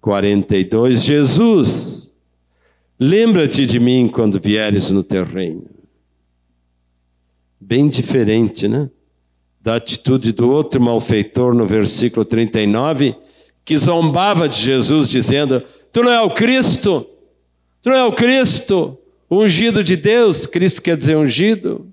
42. 0.00 1.02
Jesus, 1.02 2.12
lembra-te 2.98 3.66
de 3.66 3.80
mim 3.80 4.08
quando 4.08 4.40
vieres 4.40 4.90
no 4.90 5.02
teu 5.02 5.24
reino. 5.24 5.66
Bem 7.60 7.88
diferente, 7.88 8.68
né? 8.68 8.88
Da 9.66 9.74
atitude 9.74 10.30
do 10.30 10.48
outro 10.48 10.80
malfeitor 10.80 11.52
no 11.52 11.66
versículo 11.66 12.24
39, 12.24 13.16
que 13.64 13.76
zombava 13.76 14.48
de 14.48 14.56
Jesus, 14.56 15.08
dizendo: 15.08 15.60
Tu 15.90 16.04
não 16.04 16.12
é 16.12 16.20
o 16.20 16.30
Cristo, 16.30 17.04
tu 17.82 17.90
não 17.90 17.96
é 17.96 18.04
o 18.04 18.12
Cristo, 18.12 18.96
ungido 19.28 19.82
de 19.82 19.96
Deus, 19.96 20.46
Cristo 20.46 20.80
quer 20.80 20.96
dizer 20.96 21.16
ungido. 21.16 21.92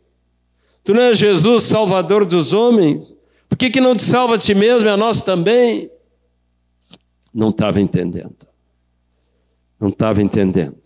Tu 0.84 0.94
não 0.94 1.02
é 1.02 1.16
Jesus, 1.16 1.64
Salvador 1.64 2.26
dos 2.26 2.54
homens. 2.54 3.16
Por 3.50 3.58
que, 3.58 3.72
que 3.72 3.82
não 3.82 3.96
te 3.96 4.04
salva 4.04 4.36
a 4.36 4.38
ti 4.38 4.54
mesmo 4.54 4.88
e 4.88 4.92
a 4.92 4.98
nós 4.98 5.22
também? 5.22 5.90
não 7.34 7.50
estava 7.50 7.82
entendendo. 7.82 8.48
Não 9.80 9.90
estava 9.90 10.22
entendendo. 10.22 10.78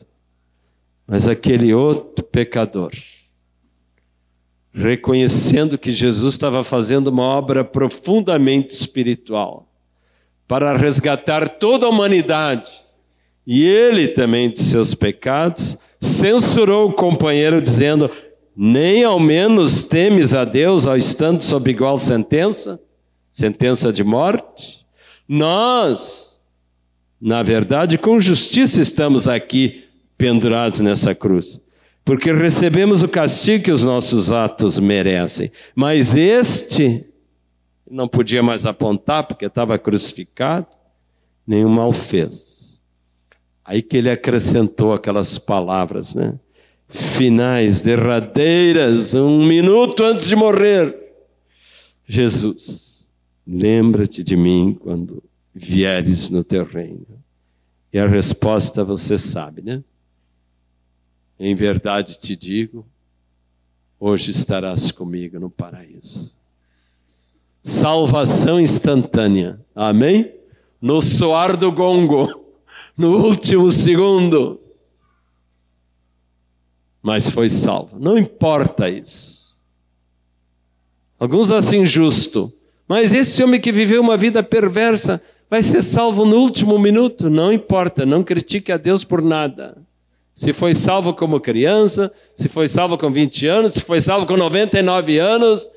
Mas 1.06 1.28
aquele 1.28 1.74
outro 1.74 2.24
pecador, 2.24 2.92
reconhecendo 4.78 5.78
que 5.78 5.92
Jesus 5.92 6.36
estava 6.36 6.64
fazendo 6.64 7.08
uma 7.08 7.24
obra 7.24 7.64
profundamente 7.64 8.74
espiritual 8.74 9.68
para 10.48 10.78
resgatar 10.78 11.50
toda 11.50 11.86
a 11.86 11.90
humanidade, 11.90 12.72
e 13.46 13.66
ele 13.66 14.08
também 14.08 14.50
de 14.50 14.60
seus 14.60 14.94
pecados, 14.94 15.78
censurou 16.00 16.90
o 16.90 16.94
companheiro, 16.94 17.62
dizendo: 17.62 18.10
Nem 18.56 19.04
ao 19.04 19.20
menos 19.20 19.84
temes 19.84 20.34
a 20.34 20.46
Deus 20.46 20.86
ao 20.86 20.96
estando 20.96 21.42
sob 21.42 21.70
igual 21.70 21.98
sentença 21.98 22.80
sentença 23.32 23.92
de 23.92 24.04
morte? 24.04 24.86
Nós 25.28 26.28
na 27.20 27.42
verdade, 27.42 27.98
com 27.98 28.20
justiça 28.20 28.80
estamos 28.80 29.28
aqui 29.28 29.86
pendurados 30.18 30.80
nessa 30.82 31.16
cruz, 31.16 31.60
porque 32.08 32.32
recebemos 32.32 33.04
o 33.04 33.10
castigo 33.10 33.66
que 33.66 33.72
os 33.72 33.84
nossos 33.84 34.32
atos 34.32 34.80
merecem. 34.80 35.52
Mas 35.76 36.16
este 36.16 37.06
não 37.92 38.08
podia 38.08 38.42
mais 38.42 38.66
apontar 38.66 39.28
porque 39.28 39.44
estava 39.44 39.78
crucificado, 39.78 40.68
nenhum 41.46 41.68
mal 41.68 41.92
fez. 41.92 42.80
Aí 43.62 43.82
que 43.82 43.98
ele 43.98 44.10
acrescentou 44.10 44.94
aquelas 44.94 45.38
palavras, 45.38 46.16
né? 46.16 46.40
Finais, 46.88 47.82
derradeiras, 47.82 49.14
um 49.14 49.46
minuto 49.46 50.02
antes 50.02 50.30
de 50.30 50.36
morrer. 50.38 50.96
Jesus, 52.08 53.06
lembra-te 53.46 54.24
de 54.24 54.38
mim 54.38 54.78
quando 54.80 55.22
vieres 55.54 56.30
no 56.30 56.42
teu 56.42 56.64
reino? 56.64 57.06
E 57.92 58.00
a 58.00 58.08
resposta 58.08 58.82
você 58.82 59.18
sabe, 59.18 59.62
né? 59.62 59.84
Em 61.40 61.54
verdade 61.54 62.18
te 62.18 62.36
digo, 62.36 62.86
hoje 64.00 64.32
estarás 64.32 64.92
comigo 64.92 65.40
no 65.40 65.50
paraíso. 65.50 66.36
Salvação 67.64 68.60
instantânea, 68.60 69.60
amém? 69.76 70.34
No 70.82 71.02
soar 71.02 71.56
do 71.56 71.72
gongo, 71.72 72.46
no 72.98 73.18
último 73.18 73.72
segundo. 73.72 74.60
Mas 77.02 77.30
foi 77.30 77.50
salvo, 77.50 78.00
não 78.00 78.18
importa 78.18 78.90
isso. 78.90 79.58
Alguns 81.20 81.52
assim 81.52 81.86
justo, 81.86 82.52
mas 82.88 83.12
esse 83.12 83.44
homem 83.44 83.60
que 83.60 83.72
viveu 83.72 84.02
uma 84.02 84.18
vida 84.18 84.42
perversa, 84.42 85.22
vai 85.50 85.62
ser 85.62 85.82
salvo 85.82 86.26
no 86.26 86.38
último 86.38 86.78
minuto, 86.78 87.30
não 87.30 87.52
importa, 87.52 88.06
não 88.06 88.24
critique 88.24 88.72
a 88.72 88.78
Deus 88.78 89.04
por 89.04 89.22
nada. 89.22 89.78
Se 90.38 90.54
foi 90.54 90.76
salvo 90.76 91.16
como 91.16 91.40
criança, 91.40 92.14
se 92.36 92.48
foi 92.48 92.68
salvo 92.68 92.96
com 92.96 93.12
20 93.12 93.48
anos, 93.48 93.74
se 93.74 93.82
foi 93.82 94.00
salvo 94.00 94.28
com 94.28 94.38
99 94.38 95.18
anos, 95.18 95.68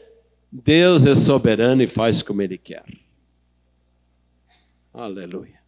Deus 0.53 1.07
é 1.07 1.15
soberano 1.15 1.83
e 1.83 1.87
faz 1.87 2.21
como 2.21 2.43
Ele 2.43 2.59
quer. 2.59 2.85
Aleluia. 4.93 5.59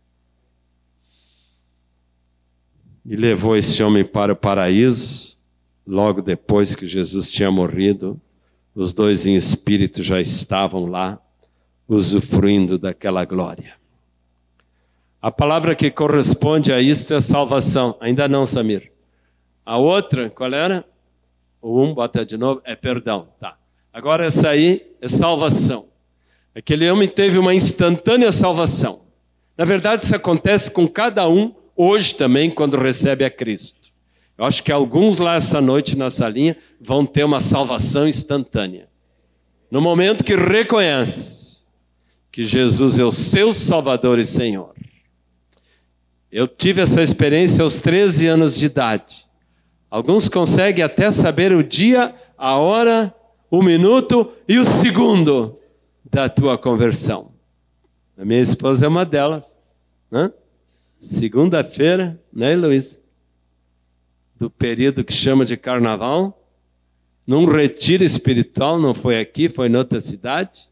E 3.06 3.16
levou 3.16 3.56
esse 3.56 3.82
homem 3.82 4.04
para 4.04 4.34
o 4.34 4.36
paraíso, 4.36 5.38
logo 5.86 6.20
depois 6.20 6.76
que 6.76 6.86
Jesus 6.86 7.32
tinha 7.32 7.50
morrido. 7.50 8.20
Os 8.74 8.92
dois 8.92 9.24
em 9.24 9.34
espírito 9.34 10.02
já 10.02 10.20
estavam 10.20 10.84
lá, 10.84 11.18
usufruindo 11.88 12.76
daquela 12.76 13.24
glória. 13.24 13.72
A 15.22 15.30
palavra 15.30 15.76
que 15.76 15.88
corresponde 15.88 16.72
a 16.72 16.80
isto 16.80 17.14
é 17.14 17.20
salvação. 17.20 17.96
Ainda 18.00 18.26
não, 18.26 18.44
Samir. 18.44 18.90
A 19.64 19.76
outra, 19.76 20.28
qual 20.28 20.52
era? 20.52 20.84
O 21.60 21.80
um, 21.80 21.94
bota 21.94 22.26
de 22.26 22.36
novo, 22.36 22.60
é 22.64 22.74
perdão. 22.74 23.28
Tá. 23.38 23.56
Agora 23.92 24.26
essa 24.26 24.48
aí 24.48 24.84
é 25.00 25.06
salvação. 25.06 25.86
Aquele 26.52 26.90
homem 26.90 27.06
teve 27.06 27.38
uma 27.38 27.54
instantânea 27.54 28.32
salvação. 28.32 29.02
Na 29.56 29.64
verdade, 29.64 30.02
isso 30.02 30.16
acontece 30.16 30.68
com 30.72 30.88
cada 30.88 31.28
um 31.28 31.54
hoje 31.76 32.16
também, 32.16 32.50
quando 32.50 32.76
recebe 32.76 33.24
a 33.24 33.30
Cristo. 33.30 33.92
Eu 34.36 34.44
acho 34.44 34.60
que 34.60 34.72
alguns 34.72 35.20
lá 35.20 35.36
essa 35.36 35.60
noite 35.60 35.96
na 35.96 36.10
salinha 36.10 36.56
vão 36.80 37.06
ter 37.06 37.22
uma 37.22 37.38
salvação 37.38 38.08
instantânea. 38.08 38.88
No 39.70 39.80
momento 39.80 40.24
que 40.24 40.34
reconhece 40.34 41.62
que 42.32 42.42
Jesus 42.42 42.98
é 42.98 43.04
o 43.04 43.10
seu 43.12 43.52
Salvador 43.52 44.18
e 44.18 44.24
Senhor. 44.24 44.81
Eu 46.32 46.48
tive 46.48 46.80
essa 46.80 47.02
experiência 47.02 47.62
aos 47.62 47.78
13 47.80 48.26
anos 48.26 48.56
de 48.56 48.64
idade. 48.64 49.28
Alguns 49.90 50.30
conseguem 50.30 50.82
até 50.82 51.10
saber 51.10 51.52
o 51.52 51.62
dia, 51.62 52.14
a 52.38 52.56
hora, 52.56 53.14
o 53.50 53.62
minuto 53.62 54.32
e 54.48 54.58
o 54.58 54.64
segundo 54.64 55.60
da 56.10 56.30
tua 56.30 56.56
conversão. 56.56 57.32
A 58.16 58.24
minha 58.24 58.40
esposa 58.40 58.86
é 58.86 58.88
uma 58.88 59.04
delas. 59.04 59.54
Segunda-feira, 60.98 62.18
né, 62.32 62.56
Luiz? 62.56 62.98
Do 64.34 64.48
período 64.48 65.04
que 65.04 65.12
chama 65.12 65.44
de 65.44 65.58
carnaval, 65.58 66.42
num 67.26 67.44
retiro 67.44 68.04
espiritual, 68.04 68.78
não 68.78 68.94
foi 68.94 69.20
aqui, 69.20 69.50
foi 69.50 69.68
em 69.68 69.76
outra 69.76 70.00
cidade. 70.00 70.70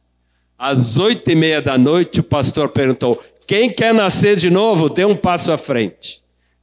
Às 0.58 0.98
oito 0.98 1.30
e 1.30 1.34
meia 1.34 1.60
da 1.60 1.76
noite, 1.76 2.20
o 2.20 2.24
pastor 2.24 2.70
perguntou: 2.70 3.22
quem 3.50 3.68
quer 3.68 3.92
nascer 3.92 4.36
de 4.36 4.48
novo, 4.48 4.88
dê 4.88 5.04
um 5.04 5.16
passo 5.16 5.50
à 5.50 5.58
frente. 5.58 6.22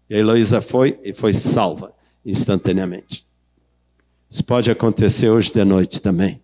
E 0.10 0.16
a 0.16 0.20
Heloísa 0.20 0.62
foi 0.62 0.98
e 1.04 1.14
foi 1.14 1.34
salva 1.34 1.92
instantaneamente. 2.26 3.28
Isso 4.30 4.42
pode 4.46 4.72
acontecer 4.72 5.30
hoje 5.30 5.52
de 5.52 5.66
noite 5.66 6.02
também. 6.02 6.42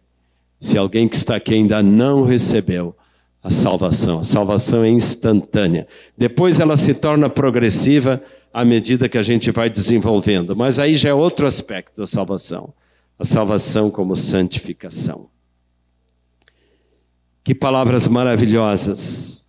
Se 0.60 0.78
alguém 0.78 1.08
que 1.08 1.16
está 1.16 1.38
aqui 1.38 1.54
ainda 1.54 1.82
não 1.82 2.24
recebeu 2.24 2.94
a 3.42 3.50
salvação, 3.50 4.20
a 4.20 4.24
salvação 4.24 4.84
é 4.84 4.90
instantânea. 4.90 5.88
Depois 6.18 6.60
ela 6.60 6.76
se 6.76 6.94
torna 6.94 7.30
progressiva 7.30 8.22
à 8.54 8.66
medida 8.66 9.08
que 9.08 9.18
a 9.18 9.24
gente 9.24 9.50
vai 9.50 9.70
desenvolvendo, 9.70 10.58
mas 10.58 10.78
aí 10.78 10.98
já 10.98 11.08
é 11.08 11.14
outro 11.14 11.48
aspecto 11.48 12.02
da 12.02 12.06
salvação 12.06 12.74
a 13.18 13.24
salvação 13.24 13.90
como 13.90 14.14
santificação. 14.14 15.30
Que 17.46 17.56
palavras 17.56 18.10
maravilhosas 18.10 19.43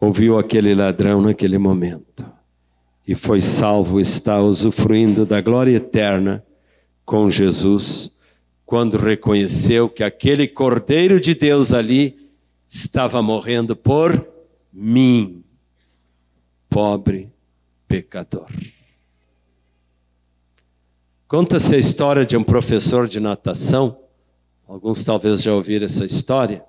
ouviu 0.00 0.38
aquele 0.38 0.74
ladrão 0.74 1.20
naquele 1.20 1.58
momento 1.58 2.36
e 3.06 3.14
foi 3.14 3.40
salvo, 3.40 4.00
está 4.00 4.40
usufruindo 4.40 5.24
da 5.24 5.40
glória 5.40 5.76
eterna 5.76 6.44
com 7.04 7.30
Jesus, 7.30 8.12
quando 8.64 8.96
reconheceu 8.96 9.88
que 9.88 10.02
aquele 10.02 10.48
Cordeiro 10.48 11.20
de 11.20 11.34
Deus 11.34 11.72
ali 11.72 12.18
estava 12.66 13.22
morrendo 13.22 13.76
por 13.76 14.26
mim, 14.72 15.44
pobre 16.68 17.32
pecador. 17.86 18.48
Conta-se 21.28 21.76
a 21.76 21.78
história 21.78 22.26
de 22.26 22.36
um 22.36 22.42
professor 22.42 23.06
de 23.06 23.20
natação, 23.20 24.00
alguns 24.66 25.04
talvez 25.04 25.42
já 25.42 25.54
ouviram 25.54 25.84
essa 25.84 26.04
história, 26.04 26.64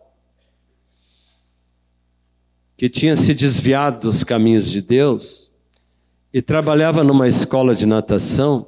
que 2.78 2.88
tinha 2.88 3.16
se 3.16 3.34
desviado 3.34 4.08
dos 4.08 4.24
caminhos 4.24 4.70
de 4.70 4.84
Deus 4.84 5.52
e 6.32 6.44
trabalhava 6.44 7.04
numa 7.04 7.28
escola 7.28 7.74
de 7.74 7.88
natação 7.88 8.68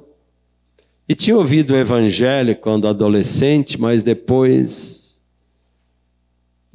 e 1.08 1.14
tinha 1.14 1.36
ouvido 1.36 1.72
o 1.72 1.76
evangelho 1.76 2.56
quando 2.56 2.88
adolescente, 2.88 3.80
mas 3.80 4.02
depois 4.02 5.20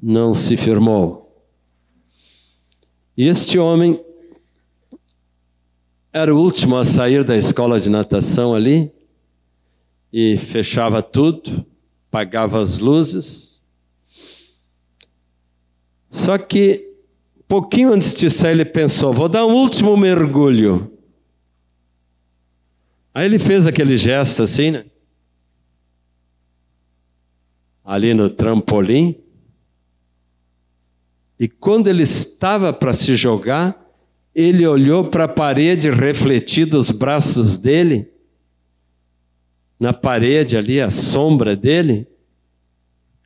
não 0.02 0.34
se 0.34 0.56
firmou. 0.56 1.26
E 3.17 3.28
este 3.28 3.60
homem 3.60 4.02
era 6.12 6.34
o 6.34 6.39
último 6.39 6.78
a 6.78 6.86
sair 6.86 7.24
da 7.24 7.36
escola 7.36 7.80
de 7.80 7.89
natação 7.89 8.54
ali 8.54 8.91
e 10.12 10.38
fechava 10.38 11.02
tudo, 11.02 11.65
apagava 12.08 12.62
as 12.62 12.80
luzes. 12.80 13.62
Só 16.10 16.38
que 16.38 16.94
pouquinho 17.47 17.93
antes 17.93 18.13
de 18.13 18.29
sair, 18.29 18.51
ele 18.51 18.65
pensou: 18.65 19.13
vou 19.13 19.29
dar 19.29 19.45
um 19.45 19.53
último 19.53 19.95
mergulho. 19.95 20.91
Aí 23.13 23.25
ele 23.25 23.39
fez 23.39 23.65
aquele 23.65 23.95
gesto 23.95 24.43
assim, 24.43 24.71
né? 24.71 24.86
Ali 27.84 28.13
no 28.13 28.29
trampolim. 28.29 29.17
E 31.39 31.47
quando 31.47 31.88
ele 31.88 32.03
estava 32.03 32.73
para 32.73 32.93
se 32.93 33.15
jogar, 33.15 33.81
ele 34.34 34.65
olhou 34.67 35.10
para 35.10 35.25
a 35.25 35.29
parede 35.29 35.89
refletida 35.89 36.77
os 36.77 36.91
braços 36.91 37.58
dele, 37.58 38.10
na 39.79 39.93
parede 39.93 40.58
ali, 40.58 40.81
a 40.81 40.89
sombra 40.89 41.55
dele. 41.55 42.08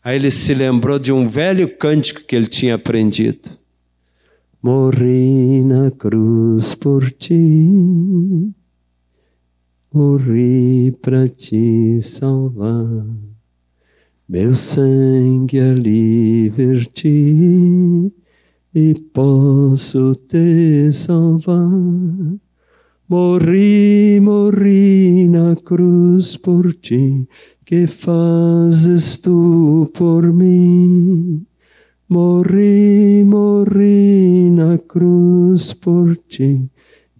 Aí 0.03 0.15
ele 0.15 0.32
se 0.32 0.53
lembrou 0.53 0.97
de 0.97 1.12
um 1.12 1.27
velho 1.27 1.75
cântico 1.77 2.23
que 2.23 2.36
ele 2.36 2.47
tinha 2.47 2.75
aprendido. 2.75 3.59
Morri 4.62 5.63
na 5.63 5.89
cruz 5.89 6.76
por 6.76 7.10
ti, 7.13 8.54
morri 9.93 10.91
para 11.02 11.30
te 11.30 12.02
salvar. 12.02 13.08
Meu 14.28 14.54
sangue 14.54 15.62
ali 15.62 16.50
verti 16.50 18.12
e 18.76 18.95
posso 19.13 20.13
te 20.28 20.91
salvar. 20.91 22.38
Morri, 23.08 24.19
morri 24.19 25.30
na 25.30 25.56
cruz 25.56 26.36
por 26.36 26.74
ti, 26.74 27.30
que 27.63 27.88
fazes 27.88 29.19
tu 29.19 29.89
por 29.93 30.34
mim? 30.34 31.48
Morri, 32.12 33.24
morri 33.24 34.50
na 34.50 34.80
cruz 34.80 35.74
por 35.74 36.17
ti, 36.17 36.67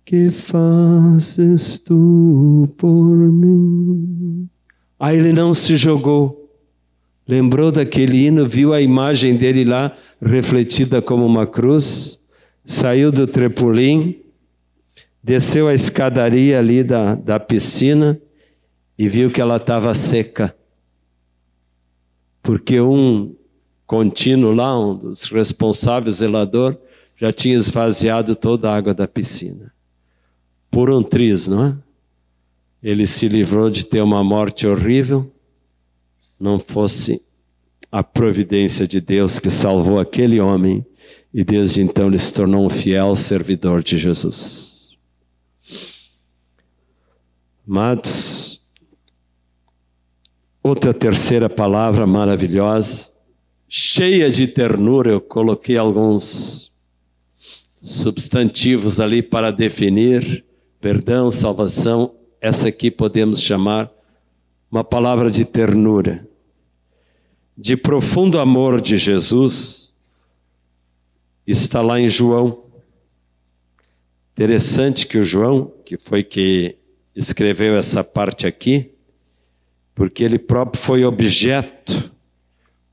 que 0.04 0.32
fazes 0.32 1.78
tu 1.78 2.68
por 2.76 3.16
mim? 3.16 4.50
Aí 5.00 5.20
ele 5.20 5.32
não 5.32 5.54
se 5.54 5.78
jogou, 5.78 6.50
lembrou 7.28 7.72
daquele 7.72 8.26
hino, 8.26 8.50
viu 8.50 8.74
a 8.74 8.82
imagem 8.82 9.36
dele 9.36 9.64
lá 9.64 9.96
refletida 10.20 11.04
como 11.04 11.24
uma 11.24 11.46
cruz, 11.46 12.20
saiu 12.66 13.12
do 13.12 13.28
trepolim, 13.28 14.20
desceu 15.24 15.68
a 15.68 15.74
escadaria 15.76 16.58
ali 16.58 16.84
da, 16.84 17.14
da 17.14 17.40
piscina 17.40 18.20
e 18.98 19.08
viu 19.08 19.30
que 19.30 19.40
ela 19.40 19.58
estava 19.58 19.94
seca. 19.94 20.56
Porque 22.42 22.82
um 22.82 23.36
contínuo 23.90 24.54
lá, 24.54 24.80
um 24.80 24.96
dos 24.96 25.24
responsáveis 25.24 26.18
zelador, 26.18 26.78
já 27.18 27.34
tinha 27.34 27.56
esvaziado 27.56 28.36
toda 28.36 28.70
a 28.70 28.76
água 28.76 28.94
da 28.94 29.08
piscina. 29.08 29.74
Por 30.70 30.92
um 30.92 31.02
triz, 31.02 31.48
não 31.48 31.66
é? 31.66 31.78
Ele 32.84 33.08
se 33.08 33.28
livrou 33.28 33.68
de 33.68 33.84
ter 33.84 34.04
uma 34.04 34.24
morte 34.24 34.68
horrível, 34.68 35.34
não 36.40 36.60
fosse 36.60 37.20
a 37.92 38.04
providência 38.04 38.88
de 38.88 39.02
Deus 39.02 39.40
que 39.40 39.50
salvou 39.50 40.00
aquele 40.00 40.40
homem 40.40 40.86
e 41.34 41.44
desde 41.44 41.82
então 41.82 42.10
ele 42.10 42.20
se 42.20 42.32
tornou 42.32 42.64
um 42.64 42.70
fiel 42.70 43.16
servidor 43.16 43.82
de 43.82 43.98
Jesus. 43.98 44.96
Amados, 47.68 48.62
outra 50.62 50.94
terceira 50.94 51.50
palavra 51.50 52.06
maravilhosa 52.06 53.10
cheia 53.72 54.32
de 54.32 54.48
ternura, 54.48 55.12
eu 55.12 55.22
coloquei 55.22 55.78
alguns 55.78 56.74
substantivos 57.80 59.00
ali 59.00 59.22
para 59.22 59.52
definir 59.52 60.44
perdão, 60.82 61.30
salvação. 61.30 62.16
Essa 62.42 62.70
aqui 62.70 62.90
podemos 62.90 63.42
chamar 63.42 63.92
uma 64.72 64.84
palavra 64.84 65.30
de 65.30 65.46
ternura, 65.46 66.28
de 67.56 67.78
profundo 67.78 68.40
amor 68.40 68.82
de 68.82 68.98
Jesus, 68.98 69.94
está 71.46 71.82
lá 71.82 72.00
em 72.00 72.08
João. 72.08 72.64
Interessante 74.32 75.06
que 75.06 75.18
o 75.18 75.24
João, 75.24 75.72
que 75.86 75.98
foi 76.00 76.24
que 76.24 76.78
escreveu 77.16 77.78
essa 77.78 78.04
parte 78.04 78.48
aqui, 78.48 78.92
porque 79.94 80.24
ele 80.24 80.40
próprio 80.40 80.82
foi 80.82 81.04
objeto 81.04 82.10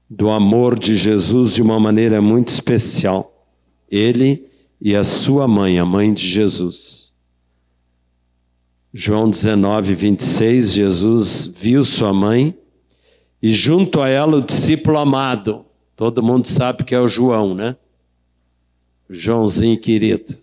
do 0.08 0.30
amor 0.30 0.78
de 0.78 0.96
Jesus 0.96 1.54
de 1.54 1.62
uma 1.62 1.78
maneira 1.80 2.22
muito 2.22 2.48
especial. 2.48 3.50
Ele 3.90 4.48
e 4.80 4.94
a 4.94 5.02
sua 5.02 5.48
mãe, 5.48 5.78
a 5.78 5.84
mãe 5.84 6.12
de 6.12 6.26
Jesus. 6.26 7.12
João 8.92 9.28
19, 9.28 9.94
26, 9.94 10.72
Jesus 10.72 11.46
viu 11.46 11.84
sua 11.84 12.12
mãe 12.12 12.56
e 13.42 13.50
junto 13.50 14.00
a 14.00 14.08
ela 14.08 14.38
o 14.38 14.42
discípulo 14.42 14.96
amado. 14.98 15.66
Todo 15.94 16.22
mundo 16.22 16.46
sabe 16.46 16.84
que 16.84 16.94
é 16.94 17.00
o 17.00 17.08
João, 17.08 17.54
né? 17.54 17.76
O 19.08 19.14
Joãozinho 19.14 19.78
querido. 19.78 20.38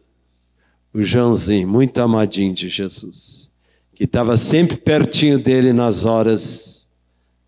O 0.94 1.02
Joãozinho, 1.02 1.68
muito 1.68 2.00
amadinho 2.00 2.54
de 2.54 2.70
Jesus. 2.70 3.52
Que 3.96 4.04
estava 4.04 4.36
sempre 4.38 4.78
pertinho 4.78 5.40
dele 5.40 5.74
nas 5.74 6.06
horas 6.06 6.88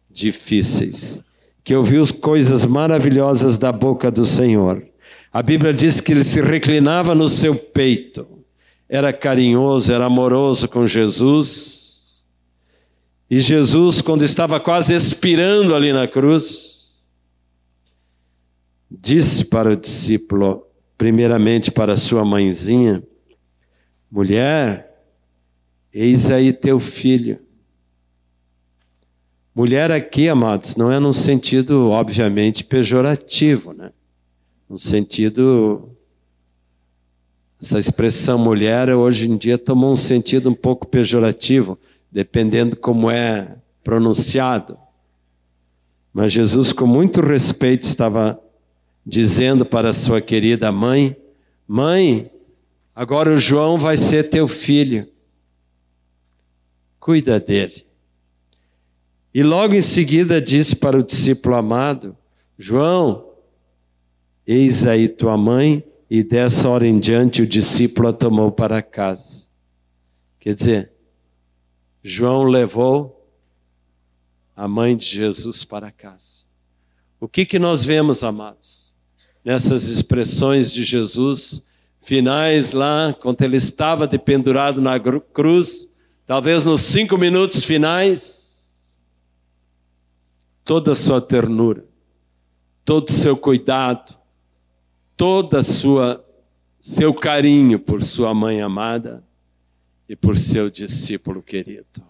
difíceis 0.09 1.24
que 1.65 1.75
ouviu 1.75 2.03
coisas 2.21 2.63
maravilhosas 2.63 3.57
da 3.57 3.71
boca 3.71 4.11
do 4.11 4.23
Senhor. 4.23 4.85
A 5.33 5.41
Bíblia 5.41 5.73
diz 5.73 5.99
que 5.99 6.13
ele 6.13 6.23
se 6.23 6.39
reclinava 6.39 7.15
no 7.15 7.27
seu 7.27 7.55
peito, 7.55 8.27
era 8.87 9.11
carinhoso, 9.11 9.91
era 9.91 10.05
amoroso 10.05 10.69
com 10.69 10.85
Jesus. 10.85 12.23
E 13.27 13.39
Jesus, 13.39 13.99
quando 13.99 14.23
estava 14.23 14.59
quase 14.59 14.93
expirando 14.93 15.73
ali 15.73 15.91
na 15.91 16.07
cruz, 16.07 16.91
disse 18.91 19.45
para 19.45 19.71
o 19.71 19.75
discípulo, 19.75 20.67
primeiramente 20.95 21.71
para 21.71 21.95
sua 21.95 22.23
mãezinha: 22.23 23.01
Mulher, 24.11 25.03
eis 25.91 26.29
aí 26.29 26.53
teu 26.53 26.79
filho. 26.79 27.39
Mulher 29.55 29.89
aqui, 29.89 30.27
amados, 30.27 30.75
não 30.75 30.91
é 30.91 30.99
num 30.99 31.13
sentido, 31.13 31.89
obviamente, 31.89 32.61
pejorativo, 32.61 33.71
né? 33.71 33.93
No 34.69 34.77
sentido. 34.77 35.91
Essa 37.61 37.79
expressão 37.79 38.37
mulher 38.37 38.89
hoje 38.89 39.31
em 39.31 39.37
dia 39.37 39.57
tomou 39.57 39.93
um 39.93 39.95
sentido 39.95 40.49
um 40.49 40.53
pouco 40.53 40.85
pejorativo, 40.85 41.79
dependendo 42.11 42.75
como 42.75 43.09
é 43.09 43.55
pronunciado. 43.81 44.77
Mas 46.13 46.33
Jesus, 46.33 46.73
com 46.73 46.85
muito 46.85 47.21
respeito, 47.21 47.83
estava 47.83 48.37
dizendo 49.05 49.65
para 49.65 49.93
sua 49.93 50.19
querida 50.19 50.69
mãe: 50.69 51.15
Mãe, 51.65 52.29
agora 52.93 53.33
o 53.33 53.39
João 53.39 53.77
vai 53.77 53.95
ser 53.95 54.29
teu 54.29 54.49
filho. 54.49 55.07
Cuida 56.99 57.39
dele. 57.39 57.85
E 59.35 59.43
logo 59.43 59.75
em 59.75 59.81
seguida 59.81 60.41
disse 60.41 60.77
para 60.77 60.97
o 60.97 61.03
discípulo 61.03 61.57
amado: 61.57 62.17
João, 62.57 63.33
eis 64.47 64.87
aí 64.87 65.09
tua 65.09 65.37
mãe, 65.37 65.83
e 66.09 66.23
dessa 66.23 66.69
hora 66.69 66.87
em 66.87 66.97
diante 66.97 67.41
o 67.41 67.45
discípulo 67.45 68.07
a 68.07 68.13
tomou 68.13 68.49
para 68.49 68.81
casa. 68.81 69.47
Quer 70.39 70.53
dizer, 70.53 70.93
João 72.01 72.43
levou 72.43 73.29
a 74.55 74.69
mãe 74.69 74.95
de 74.95 75.05
Jesus 75.05 75.65
para 75.65 75.91
casa. 75.91 76.45
O 77.19 77.27
que, 77.27 77.45
que 77.45 77.59
nós 77.59 77.83
vemos, 77.83 78.23
amados, 78.23 78.93
nessas 79.43 79.89
expressões 79.89 80.71
de 80.71 80.85
Jesus 80.85 81.61
finais 81.99 82.71
lá, 82.71 83.13
quando 83.19 83.41
ele 83.41 83.57
estava 83.57 84.07
dependurado 84.07 84.79
na 84.79 84.97
cruz, 84.97 85.89
talvez 86.25 86.63
nos 86.63 86.79
cinco 86.79 87.17
minutos 87.17 87.65
finais, 87.65 88.44
toda 90.65 90.91
a 90.91 90.95
sua 90.95 91.21
ternura, 91.21 91.85
todo 92.83 93.07
o 93.07 93.13
seu 93.13 93.37
cuidado, 93.37 94.17
toda 95.15 95.59
a 95.59 95.63
sua 95.63 96.25
seu 96.79 97.13
carinho 97.15 97.79
por 97.79 98.03
sua 98.03 98.31
mãe 98.31 98.61
amada 98.61 99.23
e 100.07 100.15
por 100.15 100.37
seu 100.37 100.69
discípulo 100.69 101.41
querido. 101.41 102.03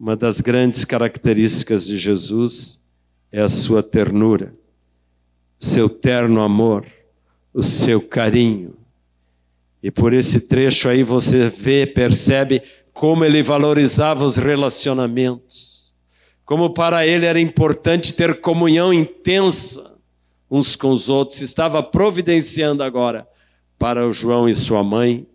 Uma 0.00 0.16
das 0.16 0.40
grandes 0.40 0.82
características 0.84 1.86
de 1.86 1.98
Jesus 1.98 2.80
é 3.30 3.42
a 3.42 3.48
sua 3.48 3.82
ternura, 3.82 4.54
seu 5.58 5.90
terno 5.90 6.40
amor, 6.40 6.86
o 7.52 7.62
seu 7.62 8.00
carinho. 8.00 8.78
E 9.82 9.90
por 9.90 10.14
esse 10.14 10.42
trecho 10.42 10.88
aí 10.88 11.02
você 11.02 11.50
vê, 11.50 11.86
percebe 11.86 12.62
como 12.94 13.26
ele 13.26 13.42
valorizava 13.42 14.24
os 14.24 14.38
relacionamentos, 14.38 15.77
como 16.48 16.70
para 16.70 17.06
ele 17.06 17.26
era 17.26 17.38
importante 17.38 18.14
ter 18.14 18.40
comunhão 18.40 18.90
intensa 18.90 19.98
uns 20.50 20.74
com 20.74 20.88
os 20.88 21.10
outros, 21.10 21.42
estava 21.42 21.82
providenciando 21.82 22.82
agora 22.82 23.28
para 23.78 24.08
o 24.08 24.14
João 24.14 24.48
e 24.48 24.54
sua 24.54 24.82
mãe 24.82 25.26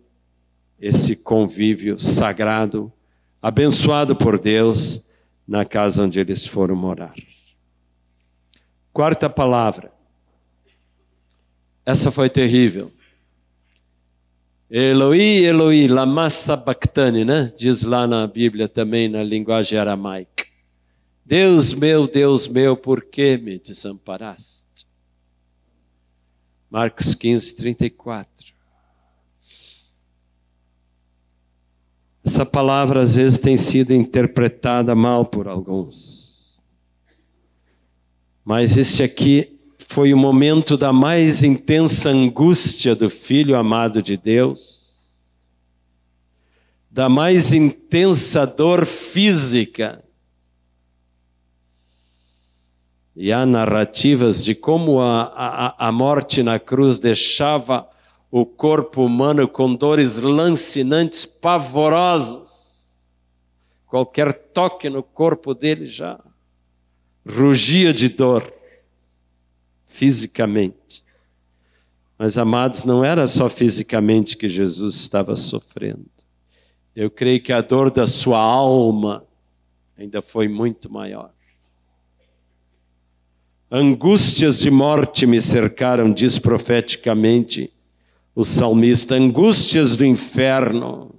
esse 0.80 1.14
convívio 1.14 2.00
sagrado, 2.00 2.92
abençoado 3.40 4.16
por 4.16 4.40
Deus, 4.40 5.04
na 5.46 5.64
casa 5.64 6.02
onde 6.02 6.18
eles 6.18 6.48
foram 6.48 6.74
morar. 6.74 7.14
Quarta 8.92 9.30
palavra. 9.30 9.92
Essa 11.86 12.10
foi 12.10 12.28
terrível. 12.28 12.90
Eloi, 14.68 15.44
Eloi, 15.44 15.86
lama 15.86 16.28
sabachthani, 16.28 17.24
né? 17.24 17.52
Diz 17.56 17.84
lá 17.84 18.04
na 18.04 18.26
Bíblia 18.26 18.66
também, 18.66 19.08
na 19.08 19.22
linguagem 19.22 19.78
aramaica. 19.78 20.33
Deus 21.24 21.72
meu, 21.72 22.06
Deus 22.06 22.46
meu, 22.46 22.76
por 22.76 23.02
que 23.02 23.38
me 23.38 23.58
desamparaste? 23.58 24.86
Marcos 26.70 27.14
15, 27.14 27.56
34. 27.56 28.52
Essa 32.22 32.44
palavra 32.44 33.00
às 33.00 33.14
vezes 33.14 33.38
tem 33.38 33.56
sido 33.56 33.94
interpretada 33.94 34.94
mal 34.94 35.24
por 35.24 35.48
alguns. 35.48 36.60
Mas 38.44 38.76
este 38.76 39.02
aqui 39.02 39.58
foi 39.78 40.12
o 40.12 40.18
momento 40.18 40.76
da 40.76 40.92
mais 40.92 41.42
intensa 41.42 42.10
angústia 42.10 42.94
do 42.94 43.08
filho 43.08 43.56
amado 43.56 44.02
de 44.02 44.18
Deus, 44.18 44.94
da 46.90 47.08
mais 47.08 47.54
intensa 47.54 48.46
dor 48.46 48.84
física 48.84 50.03
E 53.16 53.32
há 53.32 53.46
narrativas 53.46 54.44
de 54.44 54.54
como 54.54 55.00
a, 55.00 55.22
a, 55.34 55.88
a 55.88 55.92
morte 55.92 56.42
na 56.42 56.58
cruz 56.58 56.98
deixava 56.98 57.88
o 58.30 58.44
corpo 58.44 59.04
humano 59.04 59.46
com 59.46 59.74
dores 59.74 60.20
lancinantes, 60.20 61.24
pavorosas. 61.24 63.04
Qualquer 63.86 64.32
toque 64.32 64.90
no 64.90 65.02
corpo 65.02 65.54
dele 65.54 65.86
já 65.86 66.18
rugia 67.26 67.92
de 67.92 68.08
dor, 68.08 68.52
fisicamente. 69.86 71.04
Mas, 72.18 72.38
amados, 72.38 72.84
não 72.84 73.04
era 73.04 73.26
só 73.26 73.48
fisicamente 73.48 74.36
que 74.36 74.46
Jesus 74.46 74.96
estava 74.96 75.34
sofrendo. 75.34 76.06
Eu 76.94 77.10
creio 77.10 77.42
que 77.42 77.52
a 77.52 77.60
dor 77.60 77.90
da 77.90 78.06
sua 78.06 78.38
alma 78.38 79.24
ainda 79.96 80.22
foi 80.22 80.46
muito 80.46 80.92
maior. 80.92 81.33
Angústias 83.70 84.60
de 84.60 84.70
morte 84.70 85.26
me 85.26 85.40
cercaram, 85.40 86.12
diz 86.12 86.38
profeticamente 86.38 87.72
o 88.34 88.44
salmista, 88.44 89.14
angústias 89.14 89.96
do 89.96 90.04
inferno. 90.04 91.14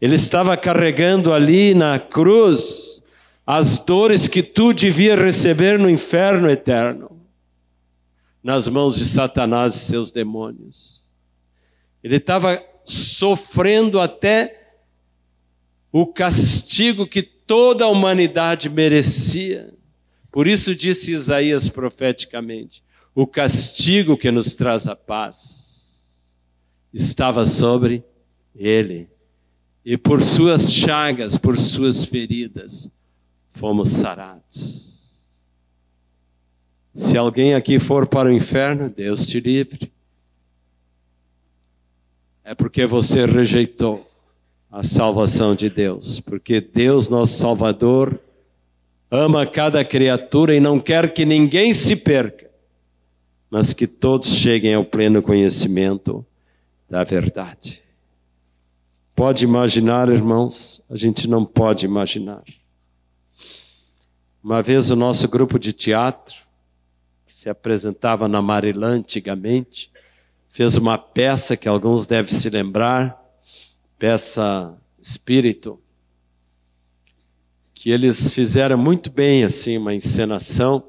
Ele 0.00 0.14
estava 0.14 0.56
carregando 0.56 1.32
ali 1.32 1.74
na 1.74 1.98
cruz 1.98 3.02
as 3.46 3.78
dores 3.80 4.28
que 4.28 4.42
tu 4.42 4.72
devia 4.72 5.16
receber 5.16 5.78
no 5.78 5.90
inferno 5.90 6.48
eterno, 6.48 7.20
nas 8.42 8.68
mãos 8.68 8.96
de 8.96 9.04
Satanás 9.04 9.74
e 9.74 9.78
seus 9.80 10.12
demônios. 10.12 11.04
Ele 12.02 12.16
estava 12.16 12.62
sofrendo 12.84 14.00
até 14.00 14.72
o 15.92 16.06
castigo 16.06 17.06
que 17.06 17.22
toda 17.22 17.84
a 17.84 17.88
humanidade 17.88 18.70
merecia. 18.70 19.74
Por 20.30 20.46
isso 20.46 20.74
disse 20.74 21.12
Isaías 21.12 21.68
profeticamente: 21.68 22.82
o 23.14 23.26
castigo 23.26 24.16
que 24.16 24.30
nos 24.30 24.54
traz 24.54 24.86
a 24.86 24.94
paz 24.94 26.02
estava 26.92 27.44
sobre 27.44 28.04
ele, 28.54 29.08
e 29.84 29.96
por 29.96 30.22
suas 30.22 30.72
chagas, 30.72 31.36
por 31.36 31.56
suas 31.56 32.04
feridas, 32.04 32.90
fomos 33.50 33.88
sarados. 33.88 34.90
Se 36.94 37.16
alguém 37.16 37.54
aqui 37.54 37.78
for 37.78 38.06
para 38.06 38.28
o 38.28 38.32
inferno, 38.32 38.90
Deus 38.90 39.24
te 39.26 39.40
livre. 39.40 39.92
É 42.42 42.54
porque 42.54 42.84
você 42.84 43.26
rejeitou 43.26 44.10
a 44.70 44.82
salvação 44.82 45.54
de 45.54 45.70
Deus, 45.70 46.20
porque 46.20 46.60
Deus, 46.60 47.08
nosso 47.08 47.38
Salvador, 47.38 48.20
ama 49.10 49.44
cada 49.44 49.84
criatura 49.84 50.54
e 50.54 50.60
não 50.60 50.78
quer 50.78 51.12
que 51.12 51.24
ninguém 51.24 51.72
se 51.72 51.96
perca, 51.96 52.50
mas 53.50 53.72
que 53.74 53.86
todos 53.86 54.28
cheguem 54.28 54.74
ao 54.74 54.84
pleno 54.84 55.20
conhecimento 55.20 56.24
da 56.88 57.02
verdade. 57.02 57.82
Pode 59.14 59.44
imaginar, 59.44 60.08
irmãos? 60.08 60.82
A 60.88 60.96
gente 60.96 61.28
não 61.28 61.44
pode 61.44 61.84
imaginar. 61.84 62.42
Uma 64.42 64.62
vez 64.62 64.90
o 64.90 64.96
nosso 64.96 65.28
grupo 65.28 65.58
de 65.58 65.72
teatro, 65.72 66.36
que 67.26 67.34
se 67.34 67.50
apresentava 67.50 68.26
na 68.26 68.40
Marilã 68.40 68.92
antigamente, 68.92 69.90
fez 70.48 70.76
uma 70.76 70.96
peça 70.96 71.56
que 71.56 71.68
alguns 71.68 72.06
devem 72.06 72.32
se 72.32 72.48
lembrar, 72.48 73.20
peça 73.98 74.76
Espírito, 75.00 75.79
que 77.80 77.88
eles 77.88 78.34
fizeram 78.34 78.76
muito 78.76 79.08
bem 79.08 79.42
assim 79.42 79.78
uma 79.78 79.94
encenação 79.94 80.86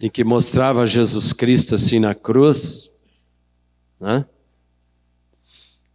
em 0.00 0.08
que 0.08 0.24
mostrava 0.24 0.86
Jesus 0.86 1.34
Cristo 1.34 1.74
assim 1.74 1.98
na 1.98 2.14
cruz, 2.14 2.90
né? 4.00 4.24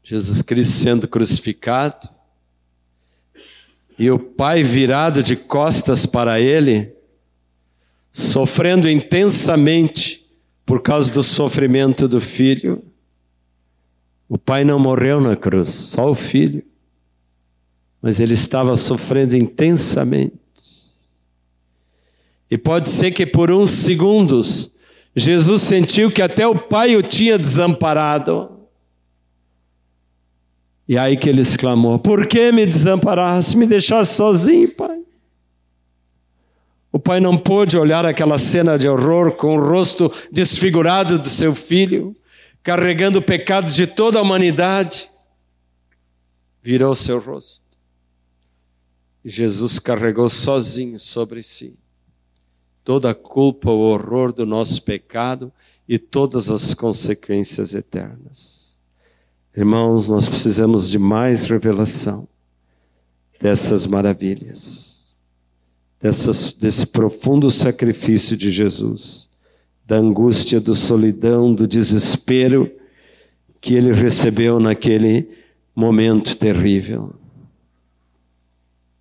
Jesus 0.04 0.44
Cristo 0.44 0.72
sendo 0.72 1.08
crucificado 1.08 2.08
e 3.98 4.12
o 4.12 4.20
pai 4.20 4.62
virado 4.62 5.24
de 5.24 5.36
costas 5.36 6.06
para 6.06 6.40
ele, 6.40 6.94
sofrendo 8.12 8.88
intensamente 8.88 10.30
por 10.64 10.84
causa 10.84 11.12
do 11.12 11.24
sofrimento 11.24 12.08
do 12.08 12.22
filho. 12.22 12.84
O 14.30 14.38
pai 14.38 14.64
não 14.64 14.78
morreu 14.78 15.20
na 15.20 15.36
cruz, 15.36 15.70
só 15.70 16.08
o 16.08 16.14
filho 16.14 16.64
mas 18.06 18.20
ele 18.20 18.36
estava 18.36 18.76
sofrendo 18.76 19.36
intensamente. 19.36 20.38
E 22.52 22.56
pode 22.56 22.88
ser 22.88 23.10
que 23.10 23.26
por 23.26 23.50
uns 23.50 23.72
segundos 23.72 24.72
Jesus 25.16 25.64
sentiu 25.64 26.12
que 26.12 26.22
até 26.22 26.46
o 26.46 26.56
Pai 26.56 26.96
o 26.96 27.02
tinha 27.02 27.36
desamparado. 27.36 28.60
E 30.88 31.00
aí 31.00 31.18
que 31.18 31.28
ele 31.28 31.42
exclamou: 31.42 31.98
Por 31.98 32.28
que 32.28 32.52
me 32.52 32.64
desamparaste, 32.68 33.58
me 33.58 33.66
deixaste 33.66 34.14
sozinho, 34.14 34.70
pai? 34.76 35.00
O 36.92 37.00
pai 37.00 37.20
não 37.20 37.36
pôde 37.36 37.76
olhar 37.76 38.06
aquela 38.06 38.38
cena 38.38 38.78
de 38.78 38.88
horror 38.88 39.32
com 39.32 39.58
o 39.58 39.60
rosto 39.60 40.14
desfigurado 40.32 41.18
do 41.18 41.28
seu 41.28 41.56
filho, 41.56 42.16
carregando 42.62 43.20
pecados 43.20 43.74
de 43.74 43.88
toda 43.88 44.20
a 44.20 44.22
humanidade. 44.22 45.10
Virou 46.62 46.94
seu 46.94 47.20
rosto. 47.20 47.65
Jesus 49.30 49.80
carregou 49.80 50.30
sozinho 50.30 51.00
sobre 51.00 51.42
si 51.42 51.78
toda 52.86 53.10
a 53.10 53.16
culpa, 53.16 53.72
o 53.72 53.80
horror 53.80 54.32
do 54.32 54.46
nosso 54.46 54.84
pecado 54.84 55.52
e 55.90 55.98
todas 55.98 56.50
as 56.50 56.76
consequências 56.76 57.74
eternas. 57.74 58.78
Irmãos, 59.58 60.10
nós 60.10 60.30
precisamos 60.30 60.88
de 60.88 61.00
mais 61.00 61.48
revelação 61.48 62.28
dessas 63.42 63.88
maravilhas, 63.88 65.16
dessas, 66.00 66.54
desse 66.54 66.86
profundo 66.86 67.50
sacrifício 67.50 68.38
de 68.38 68.52
Jesus, 68.52 69.28
da 69.86 69.98
angústia, 69.98 70.60
do 70.60 70.76
solidão, 70.76 71.54
do 71.54 71.68
desespero 71.68 72.72
que 73.60 73.74
ele 73.74 73.92
recebeu 73.92 74.60
naquele 74.60 75.28
momento 75.76 76.38
terrível. 76.38 77.16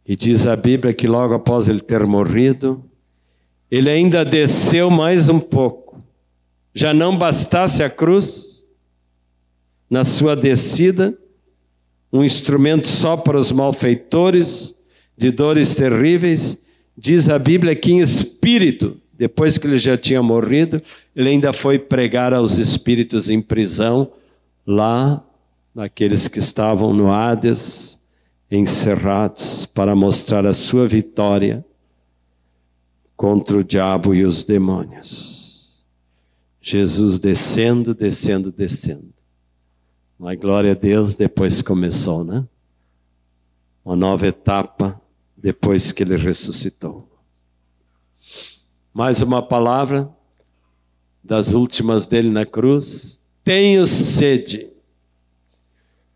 E 0.06 0.14
diz 0.14 0.46
a 0.46 0.54
Bíblia 0.54 0.92
que 0.92 1.06
logo 1.06 1.34
após 1.34 1.68
ele 1.68 1.80
ter 1.80 2.04
morrido, 2.06 2.84
ele 3.70 3.88
ainda 3.88 4.24
desceu 4.24 4.90
mais 4.90 5.28
um 5.28 5.40
pouco. 5.40 6.02
Já 6.74 6.92
não 6.92 7.16
bastasse 7.16 7.82
a 7.82 7.88
cruz, 7.88 8.64
na 9.88 10.04
sua 10.04 10.34
descida, 10.34 11.16
um 12.12 12.22
instrumento 12.22 12.86
só 12.86 13.16
para 13.16 13.38
os 13.38 13.50
malfeitores, 13.50 14.74
de 15.16 15.30
dores 15.30 15.74
terríveis, 15.74 16.58
diz 16.96 17.28
a 17.28 17.38
Bíblia 17.38 17.74
que 17.74 17.92
em 17.92 18.00
espírito, 18.00 18.96
depois 19.12 19.56
que 19.56 19.66
ele 19.66 19.78
já 19.78 19.96
tinha 19.96 20.22
morrido, 20.22 20.82
ele 21.14 21.28
ainda 21.28 21.52
foi 21.52 21.78
pregar 21.78 22.34
aos 22.34 22.58
espíritos 22.58 23.30
em 23.30 23.40
prisão, 23.40 24.12
lá, 24.66 25.24
naqueles 25.74 26.28
que 26.28 26.38
estavam 26.38 26.92
no 26.92 27.12
Hades, 27.12 27.98
encerrados 28.54 29.66
para 29.66 29.94
mostrar 29.94 30.46
a 30.46 30.52
sua 30.52 30.86
vitória 30.86 31.64
contra 33.16 33.58
o 33.58 33.64
diabo 33.64 34.14
e 34.14 34.24
os 34.24 34.44
demônios. 34.44 35.84
Jesus 36.60 37.18
descendo, 37.18 37.94
descendo, 37.94 38.50
descendo. 38.50 39.12
Mas 40.18 40.38
glória 40.38 40.72
a 40.72 40.74
Deus, 40.74 41.14
depois 41.14 41.60
começou, 41.60 42.24
né? 42.24 42.46
Uma 43.84 43.96
nova 43.96 44.26
etapa 44.26 45.00
depois 45.36 45.92
que 45.92 46.02
ele 46.02 46.16
ressuscitou. 46.16 47.08
Mais 48.92 49.20
uma 49.20 49.42
palavra 49.42 50.10
das 51.22 51.52
últimas 51.52 52.06
dele 52.06 52.30
na 52.30 52.46
cruz. 52.46 53.20
Tenho 53.42 53.86
sede. 53.86 54.70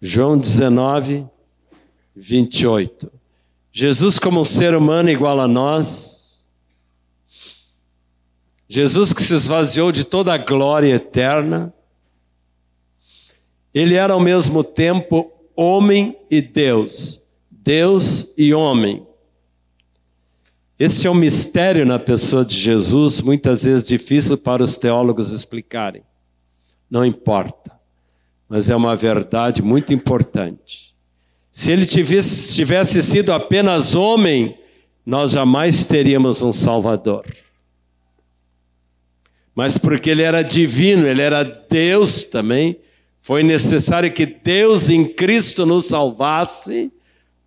João 0.00 0.38
19, 0.38 1.26
28. 2.18 3.10
Jesus, 3.72 4.18
como 4.18 4.40
um 4.40 4.44
ser 4.44 4.74
humano 4.74 5.08
igual 5.08 5.40
a 5.40 5.46
nós, 5.46 6.44
Jesus 8.68 9.12
que 9.12 9.22
se 9.22 9.34
esvaziou 9.34 9.92
de 9.92 10.04
toda 10.04 10.34
a 10.34 10.38
glória 10.38 10.94
eterna, 10.94 11.72
ele 13.72 13.94
era 13.94 14.12
ao 14.12 14.20
mesmo 14.20 14.64
tempo 14.64 15.32
homem 15.56 16.18
e 16.30 16.42
Deus, 16.42 17.22
Deus 17.50 18.32
e 18.36 18.52
homem. 18.52 19.06
Esse 20.78 21.06
é 21.06 21.10
um 21.10 21.14
mistério 21.14 21.86
na 21.86 21.98
pessoa 21.98 22.44
de 22.44 22.56
Jesus, 22.56 23.20
muitas 23.20 23.64
vezes 23.64 23.82
difícil 23.82 24.36
para 24.38 24.62
os 24.62 24.76
teólogos 24.76 25.32
explicarem. 25.32 26.02
Não 26.90 27.04
importa, 27.04 27.78
mas 28.48 28.70
é 28.70 28.76
uma 28.76 28.96
verdade 28.96 29.62
muito 29.62 29.92
importante. 29.92 30.87
Se 31.58 31.72
ele 31.72 31.84
tivesse, 31.84 32.54
tivesse 32.54 33.02
sido 33.02 33.32
apenas 33.32 33.96
homem, 33.96 34.56
nós 35.04 35.32
jamais 35.32 35.84
teríamos 35.84 36.40
um 36.40 36.52
Salvador. 36.52 37.24
Mas 39.56 39.76
porque 39.76 40.08
ele 40.08 40.22
era 40.22 40.42
divino, 40.42 41.04
ele 41.04 41.20
era 41.20 41.42
Deus 41.42 42.22
também, 42.22 42.78
foi 43.20 43.42
necessário 43.42 44.12
que 44.12 44.24
Deus 44.24 44.88
em 44.88 45.04
Cristo 45.04 45.66
nos 45.66 45.86
salvasse. 45.86 46.92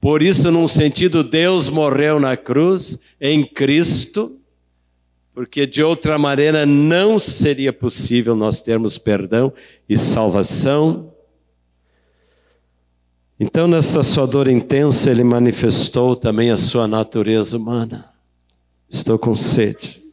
Por 0.02 0.22
isso, 0.22 0.52
num 0.52 0.68
sentido, 0.68 1.24
Deus 1.24 1.70
morreu 1.70 2.20
na 2.20 2.36
cruz 2.36 3.00
em 3.20 3.46
Cristo, 3.46 4.38
porque 5.34 5.66
de 5.66 5.82
outra 5.82 6.18
maneira 6.18 6.66
não 6.66 7.18
seria 7.18 7.72
possível 7.72 8.36
nós 8.36 8.62
termos 8.62 8.98
perdão 8.98 9.54
e 9.88 9.98
salvação. 9.98 11.11
Então, 13.44 13.68
nessa 13.68 14.04
sua 14.04 14.28
dor 14.28 14.48
intensa, 14.48 15.10
ele 15.10 15.24
manifestou 15.24 16.16
também 16.16 16.52
a 16.52 16.58
sua 16.58 16.88
natureza 16.88 17.58
humana. 17.58 18.14
Estou 18.88 19.18
com 19.18 19.34
sede. 19.34 20.06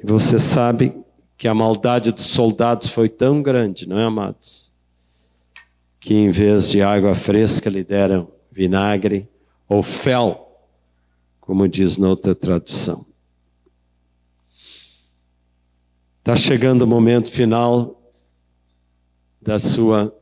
E 0.00 0.06
você 0.06 0.38
sabe 0.38 1.04
que 1.36 1.48
a 1.48 1.52
maldade 1.52 2.12
dos 2.12 2.26
soldados 2.26 2.90
foi 2.90 3.08
tão 3.08 3.42
grande, 3.42 3.88
não 3.88 3.98
é, 3.98 4.04
amados? 4.04 4.72
Que 5.98 6.14
em 6.14 6.30
vez 6.30 6.70
de 6.70 6.80
água 6.80 7.12
fresca 7.12 7.68
lhe 7.68 7.82
deram 7.82 8.30
vinagre 8.52 9.28
ou 9.68 9.82
fel, 9.82 10.62
como 11.40 11.66
diz 11.66 11.96
noutra 11.96 12.36
tradução. 12.36 13.04
Está 16.20 16.36
chegando 16.36 16.82
o 16.82 16.86
momento 16.86 17.32
final 17.32 18.00
da 19.42 19.58
sua 19.58 20.16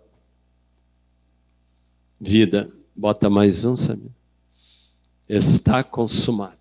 vida. 2.24 2.70
Bota 2.94 3.28
mais 3.28 3.64
um, 3.64 3.76
sabe? 3.76 4.10
Está 5.28 5.82
consumado. 5.82 6.56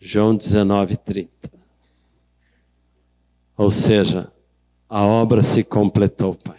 João 0.00 0.36
19, 0.36 0.96
30. 0.96 1.30
Ou 3.56 3.70
seja, 3.70 4.32
a 4.88 5.04
obra 5.04 5.42
se 5.42 5.64
completou, 5.64 6.34
Pai. 6.34 6.56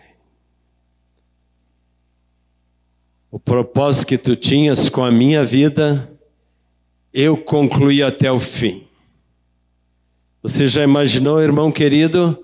O 3.31 3.39
propósito 3.39 4.07
que 4.07 4.17
tu 4.17 4.35
tinhas 4.35 4.89
com 4.89 5.03
a 5.03 5.11
minha 5.11 5.43
vida, 5.45 6.11
eu 7.13 7.37
concluí 7.37 8.03
até 8.03 8.31
o 8.31 8.39
fim. 8.39 8.87
Você 10.41 10.67
já 10.67 10.83
imaginou, 10.83 11.41
irmão 11.41 11.71
querido, 11.71 12.43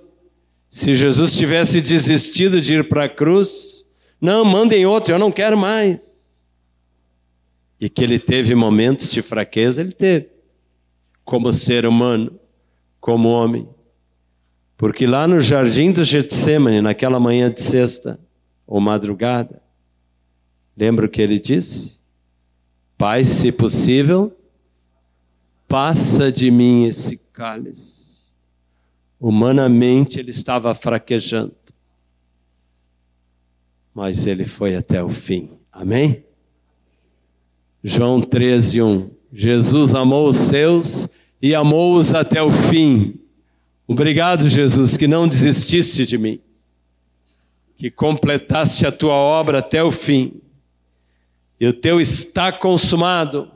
se 0.69 0.93
Jesus 0.93 1.35
tivesse 1.35 1.81
desistido 1.81 2.61
de 2.61 2.75
ir 2.75 2.89
para 2.89 3.05
a 3.05 3.09
cruz, 3.09 3.84
não, 4.25 4.43
mandem 4.43 4.87
outro, 4.87 5.13
eu 5.13 5.19
não 5.19 5.31
quero 5.31 5.55
mais. 5.55 6.17
E 7.79 7.87
que 7.87 8.03
ele 8.03 8.17
teve 8.17 8.55
momentos 8.55 9.07
de 9.09 9.21
fraqueza, 9.21 9.81
ele 9.81 9.91
teve. 9.91 10.29
Como 11.23 11.53
ser 11.53 11.85
humano, 11.85 12.39
como 12.99 13.29
homem. 13.29 13.69
Porque 14.75 15.05
lá 15.05 15.27
no 15.27 15.39
jardim 15.41 15.91
do 15.91 16.03
Getsemane, 16.03 16.81
naquela 16.81 17.19
manhã 17.19 17.51
de 17.51 17.61
sexta 17.61 18.19
ou 18.65 18.81
madrugada, 18.81 19.61
lembra 20.75 21.05
o 21.05 21.09
que 21.09 21.21
ele 21.21 21.37
disse? 21.37 21.99
Pai, 22.97 23.23
se 23.23 23.51
possível, 23.51 24.35
passa 25.67 26.31
de 26.31 26.49
mim 26.49 26.85
esse 26.85 27.17
cálice. 27.31 28.25
Humanamente 29.19 30.19
ele 30.19 30.31
estava 30.31 30.73
fraquejando 30.73 31.53
mas 33.95 34.27
ele 34.27 34.43
foi 34.43 34.75
até 34.75 35.01
o 35.01 35.07
fim. 35.07 35.51
Amém? 35.71 36.25
João 37.81 38.19
13, 38.19 38.81
1. 38.81 39.09
Jesus 39.31 39.95
amou 39.95 40.27
os 40.27 40.35
seus 40.35 41.07
e 41.41 41.55
amou-os 41.55 42.13
até 42.13 42.41
o 42.41 42.51
fim. 42.51 43.17
Obrigado, 43.87 44.49
Jesus, 44.49 44.97
que 44.97 45.07
não 45.07 45.27
desististe 45.27 46.05
de 46.05 46.17
mim, 46.17 46.41
que 47.77 47.89
completaste 47.89 48.85
a 48.85 48.91
tua 48.91 49.13
obra 49.13 49.59
até 49.59 49.81
o 49.81 49.91
fim. 49.91 50.41
E 51.59 51.65
o 51.67 51.73
teu 51.73 52.01
está 52.01 52.51
consumado 52.51 53.49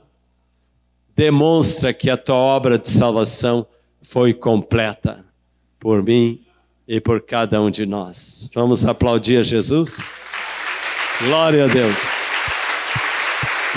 demonstra 1.15 1.93
que 1.93 2.09
a 2.09 2.15
tua 2.15 2.37
obra 2.37 2.79
de 2.79 2.87
salvação 2.87 3.67
foi 4.01 4.33
completa 4.33 5.25
por 5.77 6.01
mim 6.01 6.41
e 6.87 7.01
por 7.01 7.21
cada 7.21 7.61
um 7.61 7.69
de 7.69 7.85
nós. 7.85 8.49
Vamos 8.53 8.85
aplaudir 8.85 9.37
a 9.37 9.43
Jesus? 9.43 10.18
Glória 11.21 11.65
a 11.65 11.67
Deus. 11.67 11.97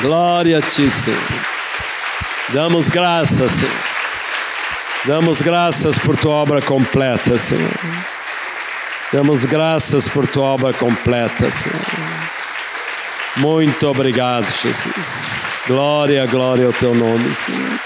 Glória 0.01 0.59
a 0.59 0.62
Ti, 0.62 0.90
Senhor. 0.90 1.18
Damos 2.51 2.88
graças, 2.88 3.51
Senhor. 3.51 3.74
Damos 5.05 5.43
graças 5.43 5.99
por 5.99 6.16
Tua 6.16 6.34
obra 6.34 6.62
completa, 6.62 7.36
Senhor. 7.36 7.70
Damos 9.12 9.45
graças 9.45 10.09
por 10.09 10.26
tua 10.26 10.45
obra 10.45 10.72
completa, 10.72 11.51
Senhor. 11.51 11.78
Muito 13.36 13.86
obrigado, 13.86 14.47
Jesus. 14.51 15.66
Glória, 15.66 16.24
glória 16.24 16.64
ao 16.64 16.72
teu 16.72 16.95
nome, 16.95 17.34
Senhor. 17.34 17.78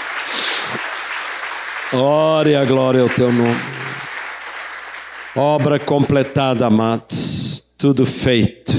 Glória, 1.90 2.64
glória 2.64 3.02
ao 3.02 3.08
teu 3.08 3.32
nome. 3.32 3.60
Obra 5.34 5.80
completada, 5.80 6.66
amados. 6.66 7.64
Tudo 7.76 8.06
feito. 8.06 8.72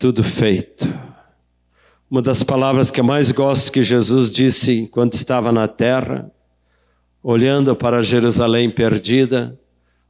Tudo 0.00 0.24
feito. 0.24 0.88
Uma 2.10 2.22
das 2.22 2.42
palavras 2.42 2.90
que 2.90 3.00
eu 3.00 3.04
mais 3.04 3.30
gosto 3.30 3.70
que 3.70 3.82
Jesus 3.82 4.30
disse 4.30 4.78
enquanto 4.78 5.12
estava 5.12 5.52
na 5.52 5.68
terra, 5.68 6.32
olhando 7.22 7.76
para 7.76 8.00
Jerusalém 8.00 8.70
perdida, 8.70 9.60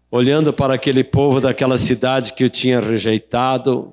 olhando 0.08 0.52
para 0.52 0.74
aquele 0.74 1.02
povo 1.02 1.40
daquela 1.40 1.76
cidade 1.76 2.34
que 2.34 2.44
o 2.44 2.48
tinha 2.48 2.78
rejeitado, 2.78 3.92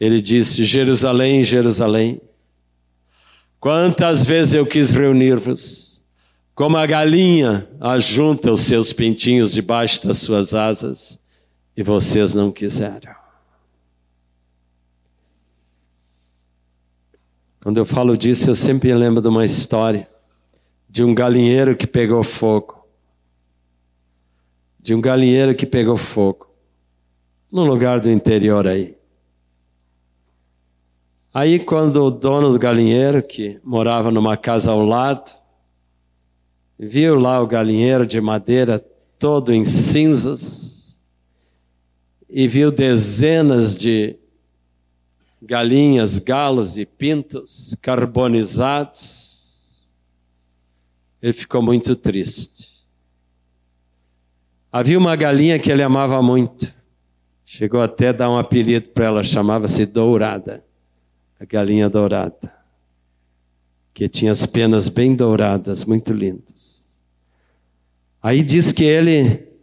ele 0.00 0.20
disse: 0.20 0.64
Jerusalém, 0.64 1.44
Jerusalém, 1.44 2.20
quantas 3.60 4.24
vezes 4.24 4.56
eu 4.56 4.66
quis 4.66 4.90
reunir-vos, 4.90 6.02
como 6.56 6.76
a 6.76 6.84
galinha 6.86 7.68
ajunta 7.80 8.50
os 8.50 8.62
seus 8.62 8.92
pintinhos 8.92 9.52
debaixo 9.52 10.04
das 10.04 10.18
suas 10.18 10.56
asas, 10.56 11.20
e 11.76 11.84
vocês 11.84 12.34
não 12.34 12.50
quiseram. 12.50 13.23
Quando 17.64 17.78
eu 17.78 17.84
falo 17.84 18.16
disso, 18.16 18.50
eu 18.50 18.54
sempre 18.54 18.94
lembro 18.94 19.20
de 19.20 19.26
uma 19.26 19.44
história 19.44 20.08
de 20.88 21.02
um 21.02 21.12
galinheiro 21.12 21.76
que 21.76 21.88
pegou 21.88 22.22
fogo 22.22 22.84
de 24.84 24.94
um 24.94 25.00
galinheiro 25.00 25.54
que 25.54 25.64
pegou 25.64 25.96
fogo, 25.96 26.46
num 27.50 27.64
lugar 27.64 28.00
do 28.00 28.10
interior 28.10 28.68
aí. 28.68 28.94
Aí, 31.32 31.58
quando 31.58 32.04
o 32.04 32.10
dono 32.10 32.52
do 32.52 32.58
galinheiro, 32.58 33.22
que 33.22 33.58
morava 33.64 34.10
numa 34.10 34.36
casa 34.36 34.72
ao 34.72 34.84
lado, 34.84 35.34
viu 36.78 37.14
lá 37.14 37.40
o 37.40 37.46
galinheiro 37.46 38.04
de 38.04 38.20
madeira 38.20 38.78
todo 39.18 39.54
em 39.54 39.64
cinzas, 39.64 40.98
e 42.28 42.46
viu 42.46 42.70
dezenas 42.70 43.78
de 43.78 44.18
galinhas, 45.44 46.18
galos 46.18 46.78
e 46.78 46.86
pintos 46.86 47.76
carbonizados, 47.80 49.88
ele 51.20 51.32
ficou 51.32 51.62
muito 51.62 51.94
triste. 51.94 52.84
Havia 54.72 54.98
uma 54.98 55.14
galinha 55.14 55.58
que 55.58 55.70
ele 55.70 55.82
amava 55.82 56.20
muito. 56.20 56.72
Chegou 57.44 57.80
até 57.80 58.08
a 58.08 58.12
dar 58.12 58.30
um 58.30 58.36
apelido 58.36 58.88
para 58.88 59.06
ela, 59.06 59.22
chamava-se 59.22 59.86
Dourada. 59.86 60.64
A 61.38 61.44
galinha 61.44 61.88
dourada. 61.88 62.52
Que 63.92 64.08
tinha 64.08 64.32
as 64.32 64.46
penas 64.46 64.88
bem 64.88 65.14
douradas, 65.14 65.84
muito 65.84 66.12
lindas. 66.12 66.84
Aí 68.22 68.42
diz 68.42 68.72
que 68.72 68.82
ele 68.82 69.53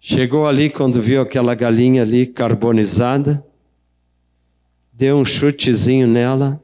chegou 0.00 0.48
ali 0.48 0.70
quando 0.70 1.00
viu 1.00 1.20
aquela 1.20 1.54
galinha 1.54 2.02
ali 2.02 2.26
carbonizada, 2.26 3.44
deu 4.92 5.18
um 5.18 5.24
chutezinho 5.24 6.08
nela, 6.08 6.62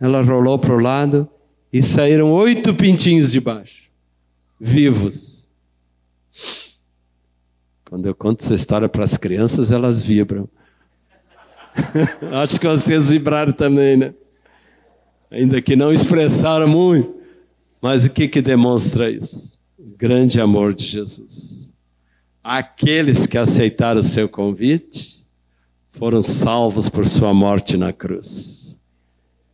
ela 0.00 0.22
rolou 0.22 0.58
para 0.58 0.74
o 0.74 0.78
lado 0.78 1.28
e 1.72 1.82
saíram 1.82 2.32
oito 2.32 2.74
pintinhos 2.74 3.30
de 3.30 3.40
baixo, 3.40 3.90
vivos. 4.58 5.46
Quando 7.84 8.06
eu 8.06 8.14
conto 8.14 8.42
essa 8.42 8.54
história 8.54 8.88
para 8.88 9.04
as 9.04 9.16
crianças, 9.16 9.70
elas 9.70 10.02
vibram. 10.02 10.48
Acho 12.42 12.58
que 12.58 12.66
vocês 12.66 13.10
vibraram 13.10 13.52
também, 13.52 13.96
né? 13.96 14.14
Ainda 15.30 15.60
que 15.60 15.76
não 15.76 15.92
expressaram 15.92 16.66
muito. 16.66 17.14
Mas 17.80 18.04
o 18.04 18.10
que, 18.10 18.26
que 18.26 18.40
demonstra 18.40 19.10
isso? 19.10 19.58
O 19.78 19.96
grande 19.96 20.40
amor 20.40 20.74
de 20.74 20.84
Jesus. 20.84 21.63
Aqueles 22.46 23.26
que 23.26 23.38
aceitaram 23.38 24.00
o 24.00 24.02
seu 24.02 24.28
convite 24.28 25.24
foram 25.88 26.20
salvos 26.20 26.90
por 26.90 27.08
sua 27.08 27.32
morte 27.32 27.74
na 27.74 27.90
cruz. 27.90 28.76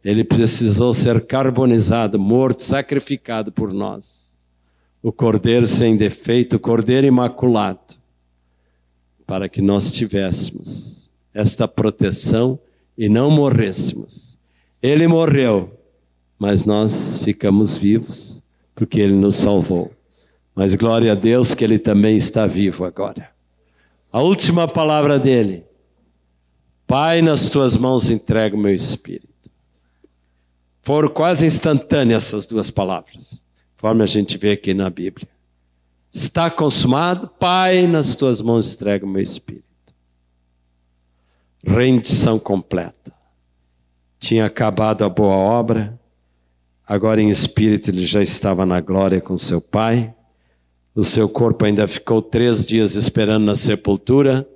Ele 0.04 0.24
precisou 0.24 0.92
ser 0.92 1.24
carbonizado, 1.24 2.18
morto, 2.18 2.64
sacrificado 2.64 3.52
por 3.52 3.72
nós. 3.72 4.36
O 5.00 5.12
cordeiro 5.12 5.68
sem 5.68 5.96
defeito, 5.96 6.56
o 6.56 6.58
cordeiro 6.58 7.06
imaculado, 7.06 7.94
para 9.24 9.48
que 9.48 9.62
nós 9.62 9.92
tivéssemos 9.92 11.08
esta 11.32 11.68
proteção 11.68 12.58
e 12.98 13.08
não 13.08 13.30
morrêssemos. 13.30 14.36
Ele 14.82 15.06
morreu, 15.06 15.78
mas 16.36 16.64
nós 16.64 17.18
ficamos 17.18 17.76
vivos 17.76 18.42
porque 18.74 18.98
ele 18.98 19.14
nos 19.14 19.36
salvou. 19.36 19.92
Mas 20.60 20.74
glória 20.74 21.12
a 21.12 21.14
Deus 21.14 21.54
que 21.54 21.64
ele 21.64 21.78
também 21.78 22.18
está 22.18 22.46
vivo 22.46 22.84
agora. 22.84 23.30
A 24.12 24.20
última 24.20 24.68
palavra 24.68 25.18
dele: 25.18 25.64
Pai, 26.86 27.22
nas 27.22 27.48
tuas 27.48 27.78
mãos 27.78 28.10
entrego 28.10 28.58
meu 28.58 28.74
espírito. 28.74 29.50
Foram 30.82 31.08
quase 31.08 31.46
instantâneas 31.46 32.26
essas 32.26 32.44
duas 32.44 32.70
palavras, 32.70 33.42
conforme 33.74 34.02
a 34.02 34.06
gente 34.06 34.36
vê 34.36 34.50
aqui 34.50 34.74
na 34.74 34.90
Bíblia. 34.90 35.26
Está 36.12 36.50
consumado, 36.50 37.26
Pai, 37.26 37.86
nas 37.86 38.14
tuas 38.14 38.42
mãos 38.42 38.74
entrega 38.74 39.06
o 39.06 39.08
meu 39.08 39.22
espírito. 39.22 39.64
Rendição 41.64 42.38
completa. 42.38 43.14
Tinha 44.18 44.44
acabado 44.44 45.06
a 45.06 45.08
boa 45.08 45.36
obra, 45.36 45.98
agora 46.86 47.18
em 47.22 47.30
espírito 47.30 47.90
ele 47.90 48.06
já 48.06 48.20
estava 48.20 48.66
na 48.66 48.78
glória 48.82 49.22
com 49.22 49.38
seu 49.38 49.62
Pai. 49.62 50.14
O 51.00 51.02
seu 51.02 51.26
corpo 51.30 51.64
ainda 51.64 51.88
ficou 51.88 52.20
três 52.20 52.62
dias 52.62 52.94
esperando 52.94 53.46
na 53.46 53.54
sepultura, 53.54 54.46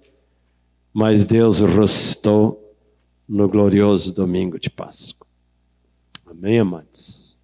mas 0.92 1.24
Deus 1.24 1.61
ressuscitou 1.61 2.76
no 3.26 3.49
glorioso 3.49 4.12
domingo 4.12 4.61
de 4.61 4.68
Páscoa. 4.68 5.26
Amém, 6.26 6.59
amados? 6.59 7.38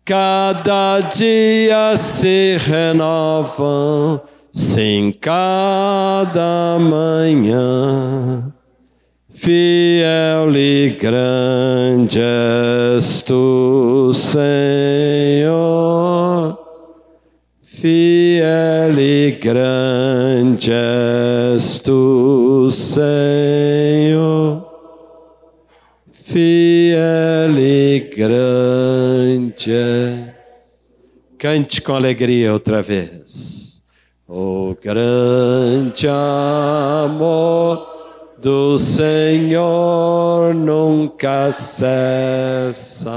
cada 0.04 1.00
dia 1.00 1.96
se 1.96 2.58
renovam, 2.58 4.20
sim, 4.52 5.14
cada 5.18 6.78
manhã. 6.78 8.52
Fiel 9.32 10.54
e 10.54 10.90
grande 11.00 12.20
és 12.20 13.22
tu, 13.22 14.10
Senhor. 14.12 15.54
Fiel 17.84 18.98
e 18.98 19.32
grande 19.32 20.72
és 20.72 21.80
tu, 21.80 22.66
Senhor. 22.70 24.64
Fiel 26.10 27.58
e 27.58 28.10
grande. 28.16 29.74
Cante 31.36 31.82
com 31.82 31.94
alegria 31.94 32.54
outra 32.54 32.80
vez. 32.80 33.82
O 34.26 34.74
grande 34.82 36.08
amor 36.08 37.86
do 38.40 38.78
Senhor 38.78 40.54
nunca 40.54 41.50
cessa. 41.50 43.12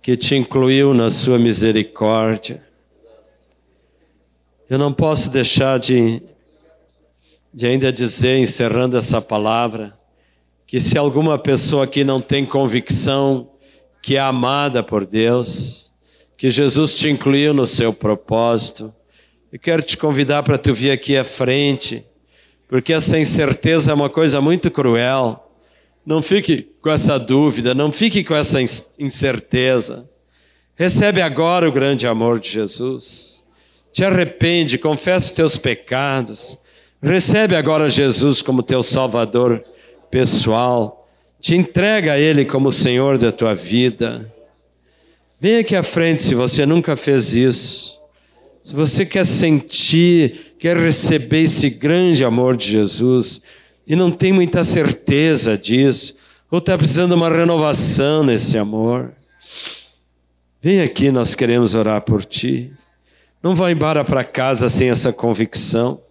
que 0.00 0.16
te 0.16 0.34
incluiu 0.34 0.94
na 0.94 1.10
sua 1.10 1.38
misericórdia. 1.38 2.66
Eu 4.70 4.78
não 4.78 4.94
posso 4.94 5.30
deixar 5.30 5.78
de 5.78 6.22
de 7.58 7.66
ainda 7.66 7.92
dizer, 7.92 8.38
encerrando 8.38 8.96
essa 8.96 9.20
palavra, 9.20 9.92
que 10.64 10.78
se 10.78 10.96
alguma 10.96 11.36
pessoa 11.36 11.82
aqui 11.82 12.04
não 12.04 12.20
tem 12.20 12.46
convicção 12.46 13.50
que 14.00 14.14
é 14.14 14.20
amada 14.20 14.80
por 14.80 15.04
Deus, 15.04 15.92
que 16.36 16.50
Jesus 16.50 16.94
te 16.94 17.08
incluiu 17.08 17.52
no 17.52 17.66
seu 17.66 17.92
propósito, 17.92 18.94
eu 19.52 19.58
quero 19.58 19.82
te 19.82 19.96
convidar 19.96 20.44
para 20.44 20.56
tu 20.56 20.72
vir 20.72 20.92
aqui 20.92 21.16
à 21.16 21.24
frente, 21.24 22.06
porque 22.68 22.92
essa 22.92 23.18
incerteza 23.18 23.90
é 23.90 23.94
uma 23.94 24.08
coisa 24.08 24.40
muito 24.40 24.70
cruel. 24.70 25.52
Não 26.06 26.22
fique 26.22 26.62
com 26.80 26.90
essa 26.90 27.18
dúvida, 27.18 27.74
não 27.74 27.90
fique 27.90 28.22
com 28.22 28.36
essa 28.36 28.60
incerteza. 29.00 30.08
Recebe 30.76 31.20
agora 31.20 31.68
o 31.68 31.72
grande 31.72 32.06
amor 32.06 32.38
de 32.38 32.50
Jesus. 32.50 33.42
Te 33.92 34.04
arrepende, 34.04 34.78
confessa 34.78 35.26
os 35.26 35.32
teus 35.32 35.58
pecados 35.58 36.56
Recebe 37.02 37.54
agora 37.54 37.88
Jesus 37.88 38.42
como 38.42 38.62
teu 38.62 38.82
Salvador 38.82 39.62
pessoal. 40.10 41.08
Te 41.40 41.54
entrega 41.54 42.14
a 42.14 42.18
Ele 42.18 42.44
como 42.44 42.72
Senhor 42.72 43.16
da 43.16 43.30
tua 43.30 43.54
vida. 43.54 44.32
Vem 45.40 45.58
aqui 45.58 45.76
à 45.76 45.82
frente 45.84 46.22
se 46.22 46.34
você 46.34 46.66
nunca 46.66 46.96
fez 46.96 47.36
isso. 47.36 48.00
Se 48.64 48.74
você 48.74 49.06
quer 49.06 49.24
sentir, 49.24 50.56
quer 50.58 50.76
receber 50.76 51.42
esse 51.42 51.70
grande 51.70 52.24
amor 52.24 52.56
de 52.56 52.66
Jesus 52.66 53.40
e 53.86 53.94
não 53.94 54.10
tem 54.10 54.32
muita 54.32 54.64
certeza 54.64 55.56
disso, 55.56 56.16
ou 56.50 56.58
está 56.58 56.76
precisando 56.76 57.10
de 57.10 57.14
uma 57.14 57.30
renovação 57.30 58.22
nesse 58.22 58.58
amor, 58.58 59.14
vem 60.60 60.82
aqui, 60.82 61.10
nós 61.10 61.34
queremos 61.34 61.74
orar 61.74 62.02
por 62.02 62.24
ti. 62.24 62.70
Não 63.42 63.54
vá 63.54 63.70
embora 63.70 64.04
para 64.04 64.24
casa 64.24 64.68
sem 64.68 64.90
essa 64.90 65.12
convicção. 65.12 66.02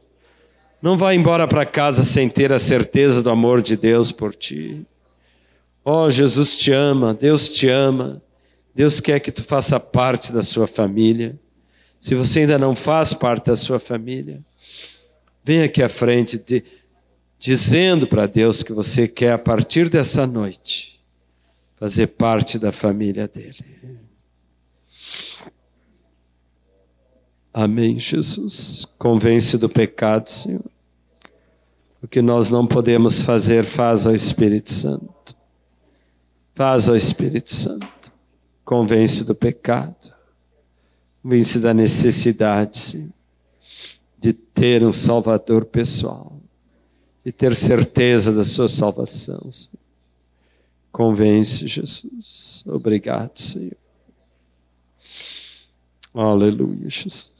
Não 0.81 0.97
vá 0.97 1.13
embora 1.13 1.47
para 1.47 1.65
casa 1.65 2.03
sem 2.03 2.29
ter 2.29 2.53
a 2.53 2.59
certeza 2.59 3.23
do 3.23 3.29
amor 3.29 3.61
de 3.61 3.75
Deus 3.75 4.11
por 4.11 4.35
ti. 4.35 4.85
Oh, 5.83 6.09
Jesus 6.09 6.55
te 6.57 6.71
ama, 6.71 7.13
Deus 7.13 7.49
te 7.49 7.67
ama. 7.69 8.21
Deus 8.75 8.99
quer 8.99 9.19
que 9.19 9.31
tu 9.31 9.43
faça 9.43 9.79
parte 9.79 10.31
da 10.31 10.43
sua 10.43 10.67
família. 10.67 11.39
Se 11.99 12.13
você 12.13 12.41
ainda 12.41 12.59
não 12.59 12.75
faz 12.75 13.13
parte 13.13 13.47
da 13.47 13.55
sua 13.55 13.79
família, 13.79 14.43
vem 15.43 15.63
aqui 15.63 15.81
à 15.81 15.89
frente 15.89 16.37
de, 16.37 16.63
dizendo 17.39 18.05
para 18.05 18.27
Deus 18.27 18.61
que 18.61 18.71
você 18.71 19.07
quer, 19.07 19.31
a 19.31 19.37
partir 19.37 19.89
dessa 19.89 20.27
noite, 20.27 21.03
fazer 21.75 22.07
parte 22.07 22.59
da 22.59 22.71
família 22.71 23.27
dele. 23.27 23.76
Amém, 27.59 27.97
Jesus. 27.97 28.85
Convence 28.99 29.57
do 29.57 29.67
pecado, 29.67 30.29
Senhor. 30.29 30.63
O 32.03 32.07
que 32.07 32.21
nós 32.21 32.51
não 32.51 32.67
podemos 32.67 33.23
fazer, 33.23 33.65
faz 33.65 34.05
ao 34.05 34.13
Espírito 34.13 34.71
Santo. 34.71 35.35
Faz 36.53 36.87
ao 36.87 36.95
Espírito 36.95 37.51
Santo. 37.51 38.11
Convence 38.63 39.23
do 39.23 39.33
pecado. 39.33 40.13
Convence 41.23 41.57
da 41.57 41.73
necessidade, 41.73 42.77
Senhor, 42.77 43.09
de 44.19 44.33
ter 44.33 44.83
um 44.83 44.93
Salvador 44.93 45.65
pessoal. 45.65 46.39
De 47.25 47.31
ter 47.31 47.55
certeza 47.55 48.31
da 48.31 48.45
sua 48.45 48.67
salvação, 48.67 49.51
Senhor. 49.51 49.79
Convence, 50.91 51.65
Jesus. 51.67 52.63
Obrigado, 52.67 53.39
Senhor. 53.39 53.77
Aleluia, 56.13 56.87
Jesus. 56.87 57.36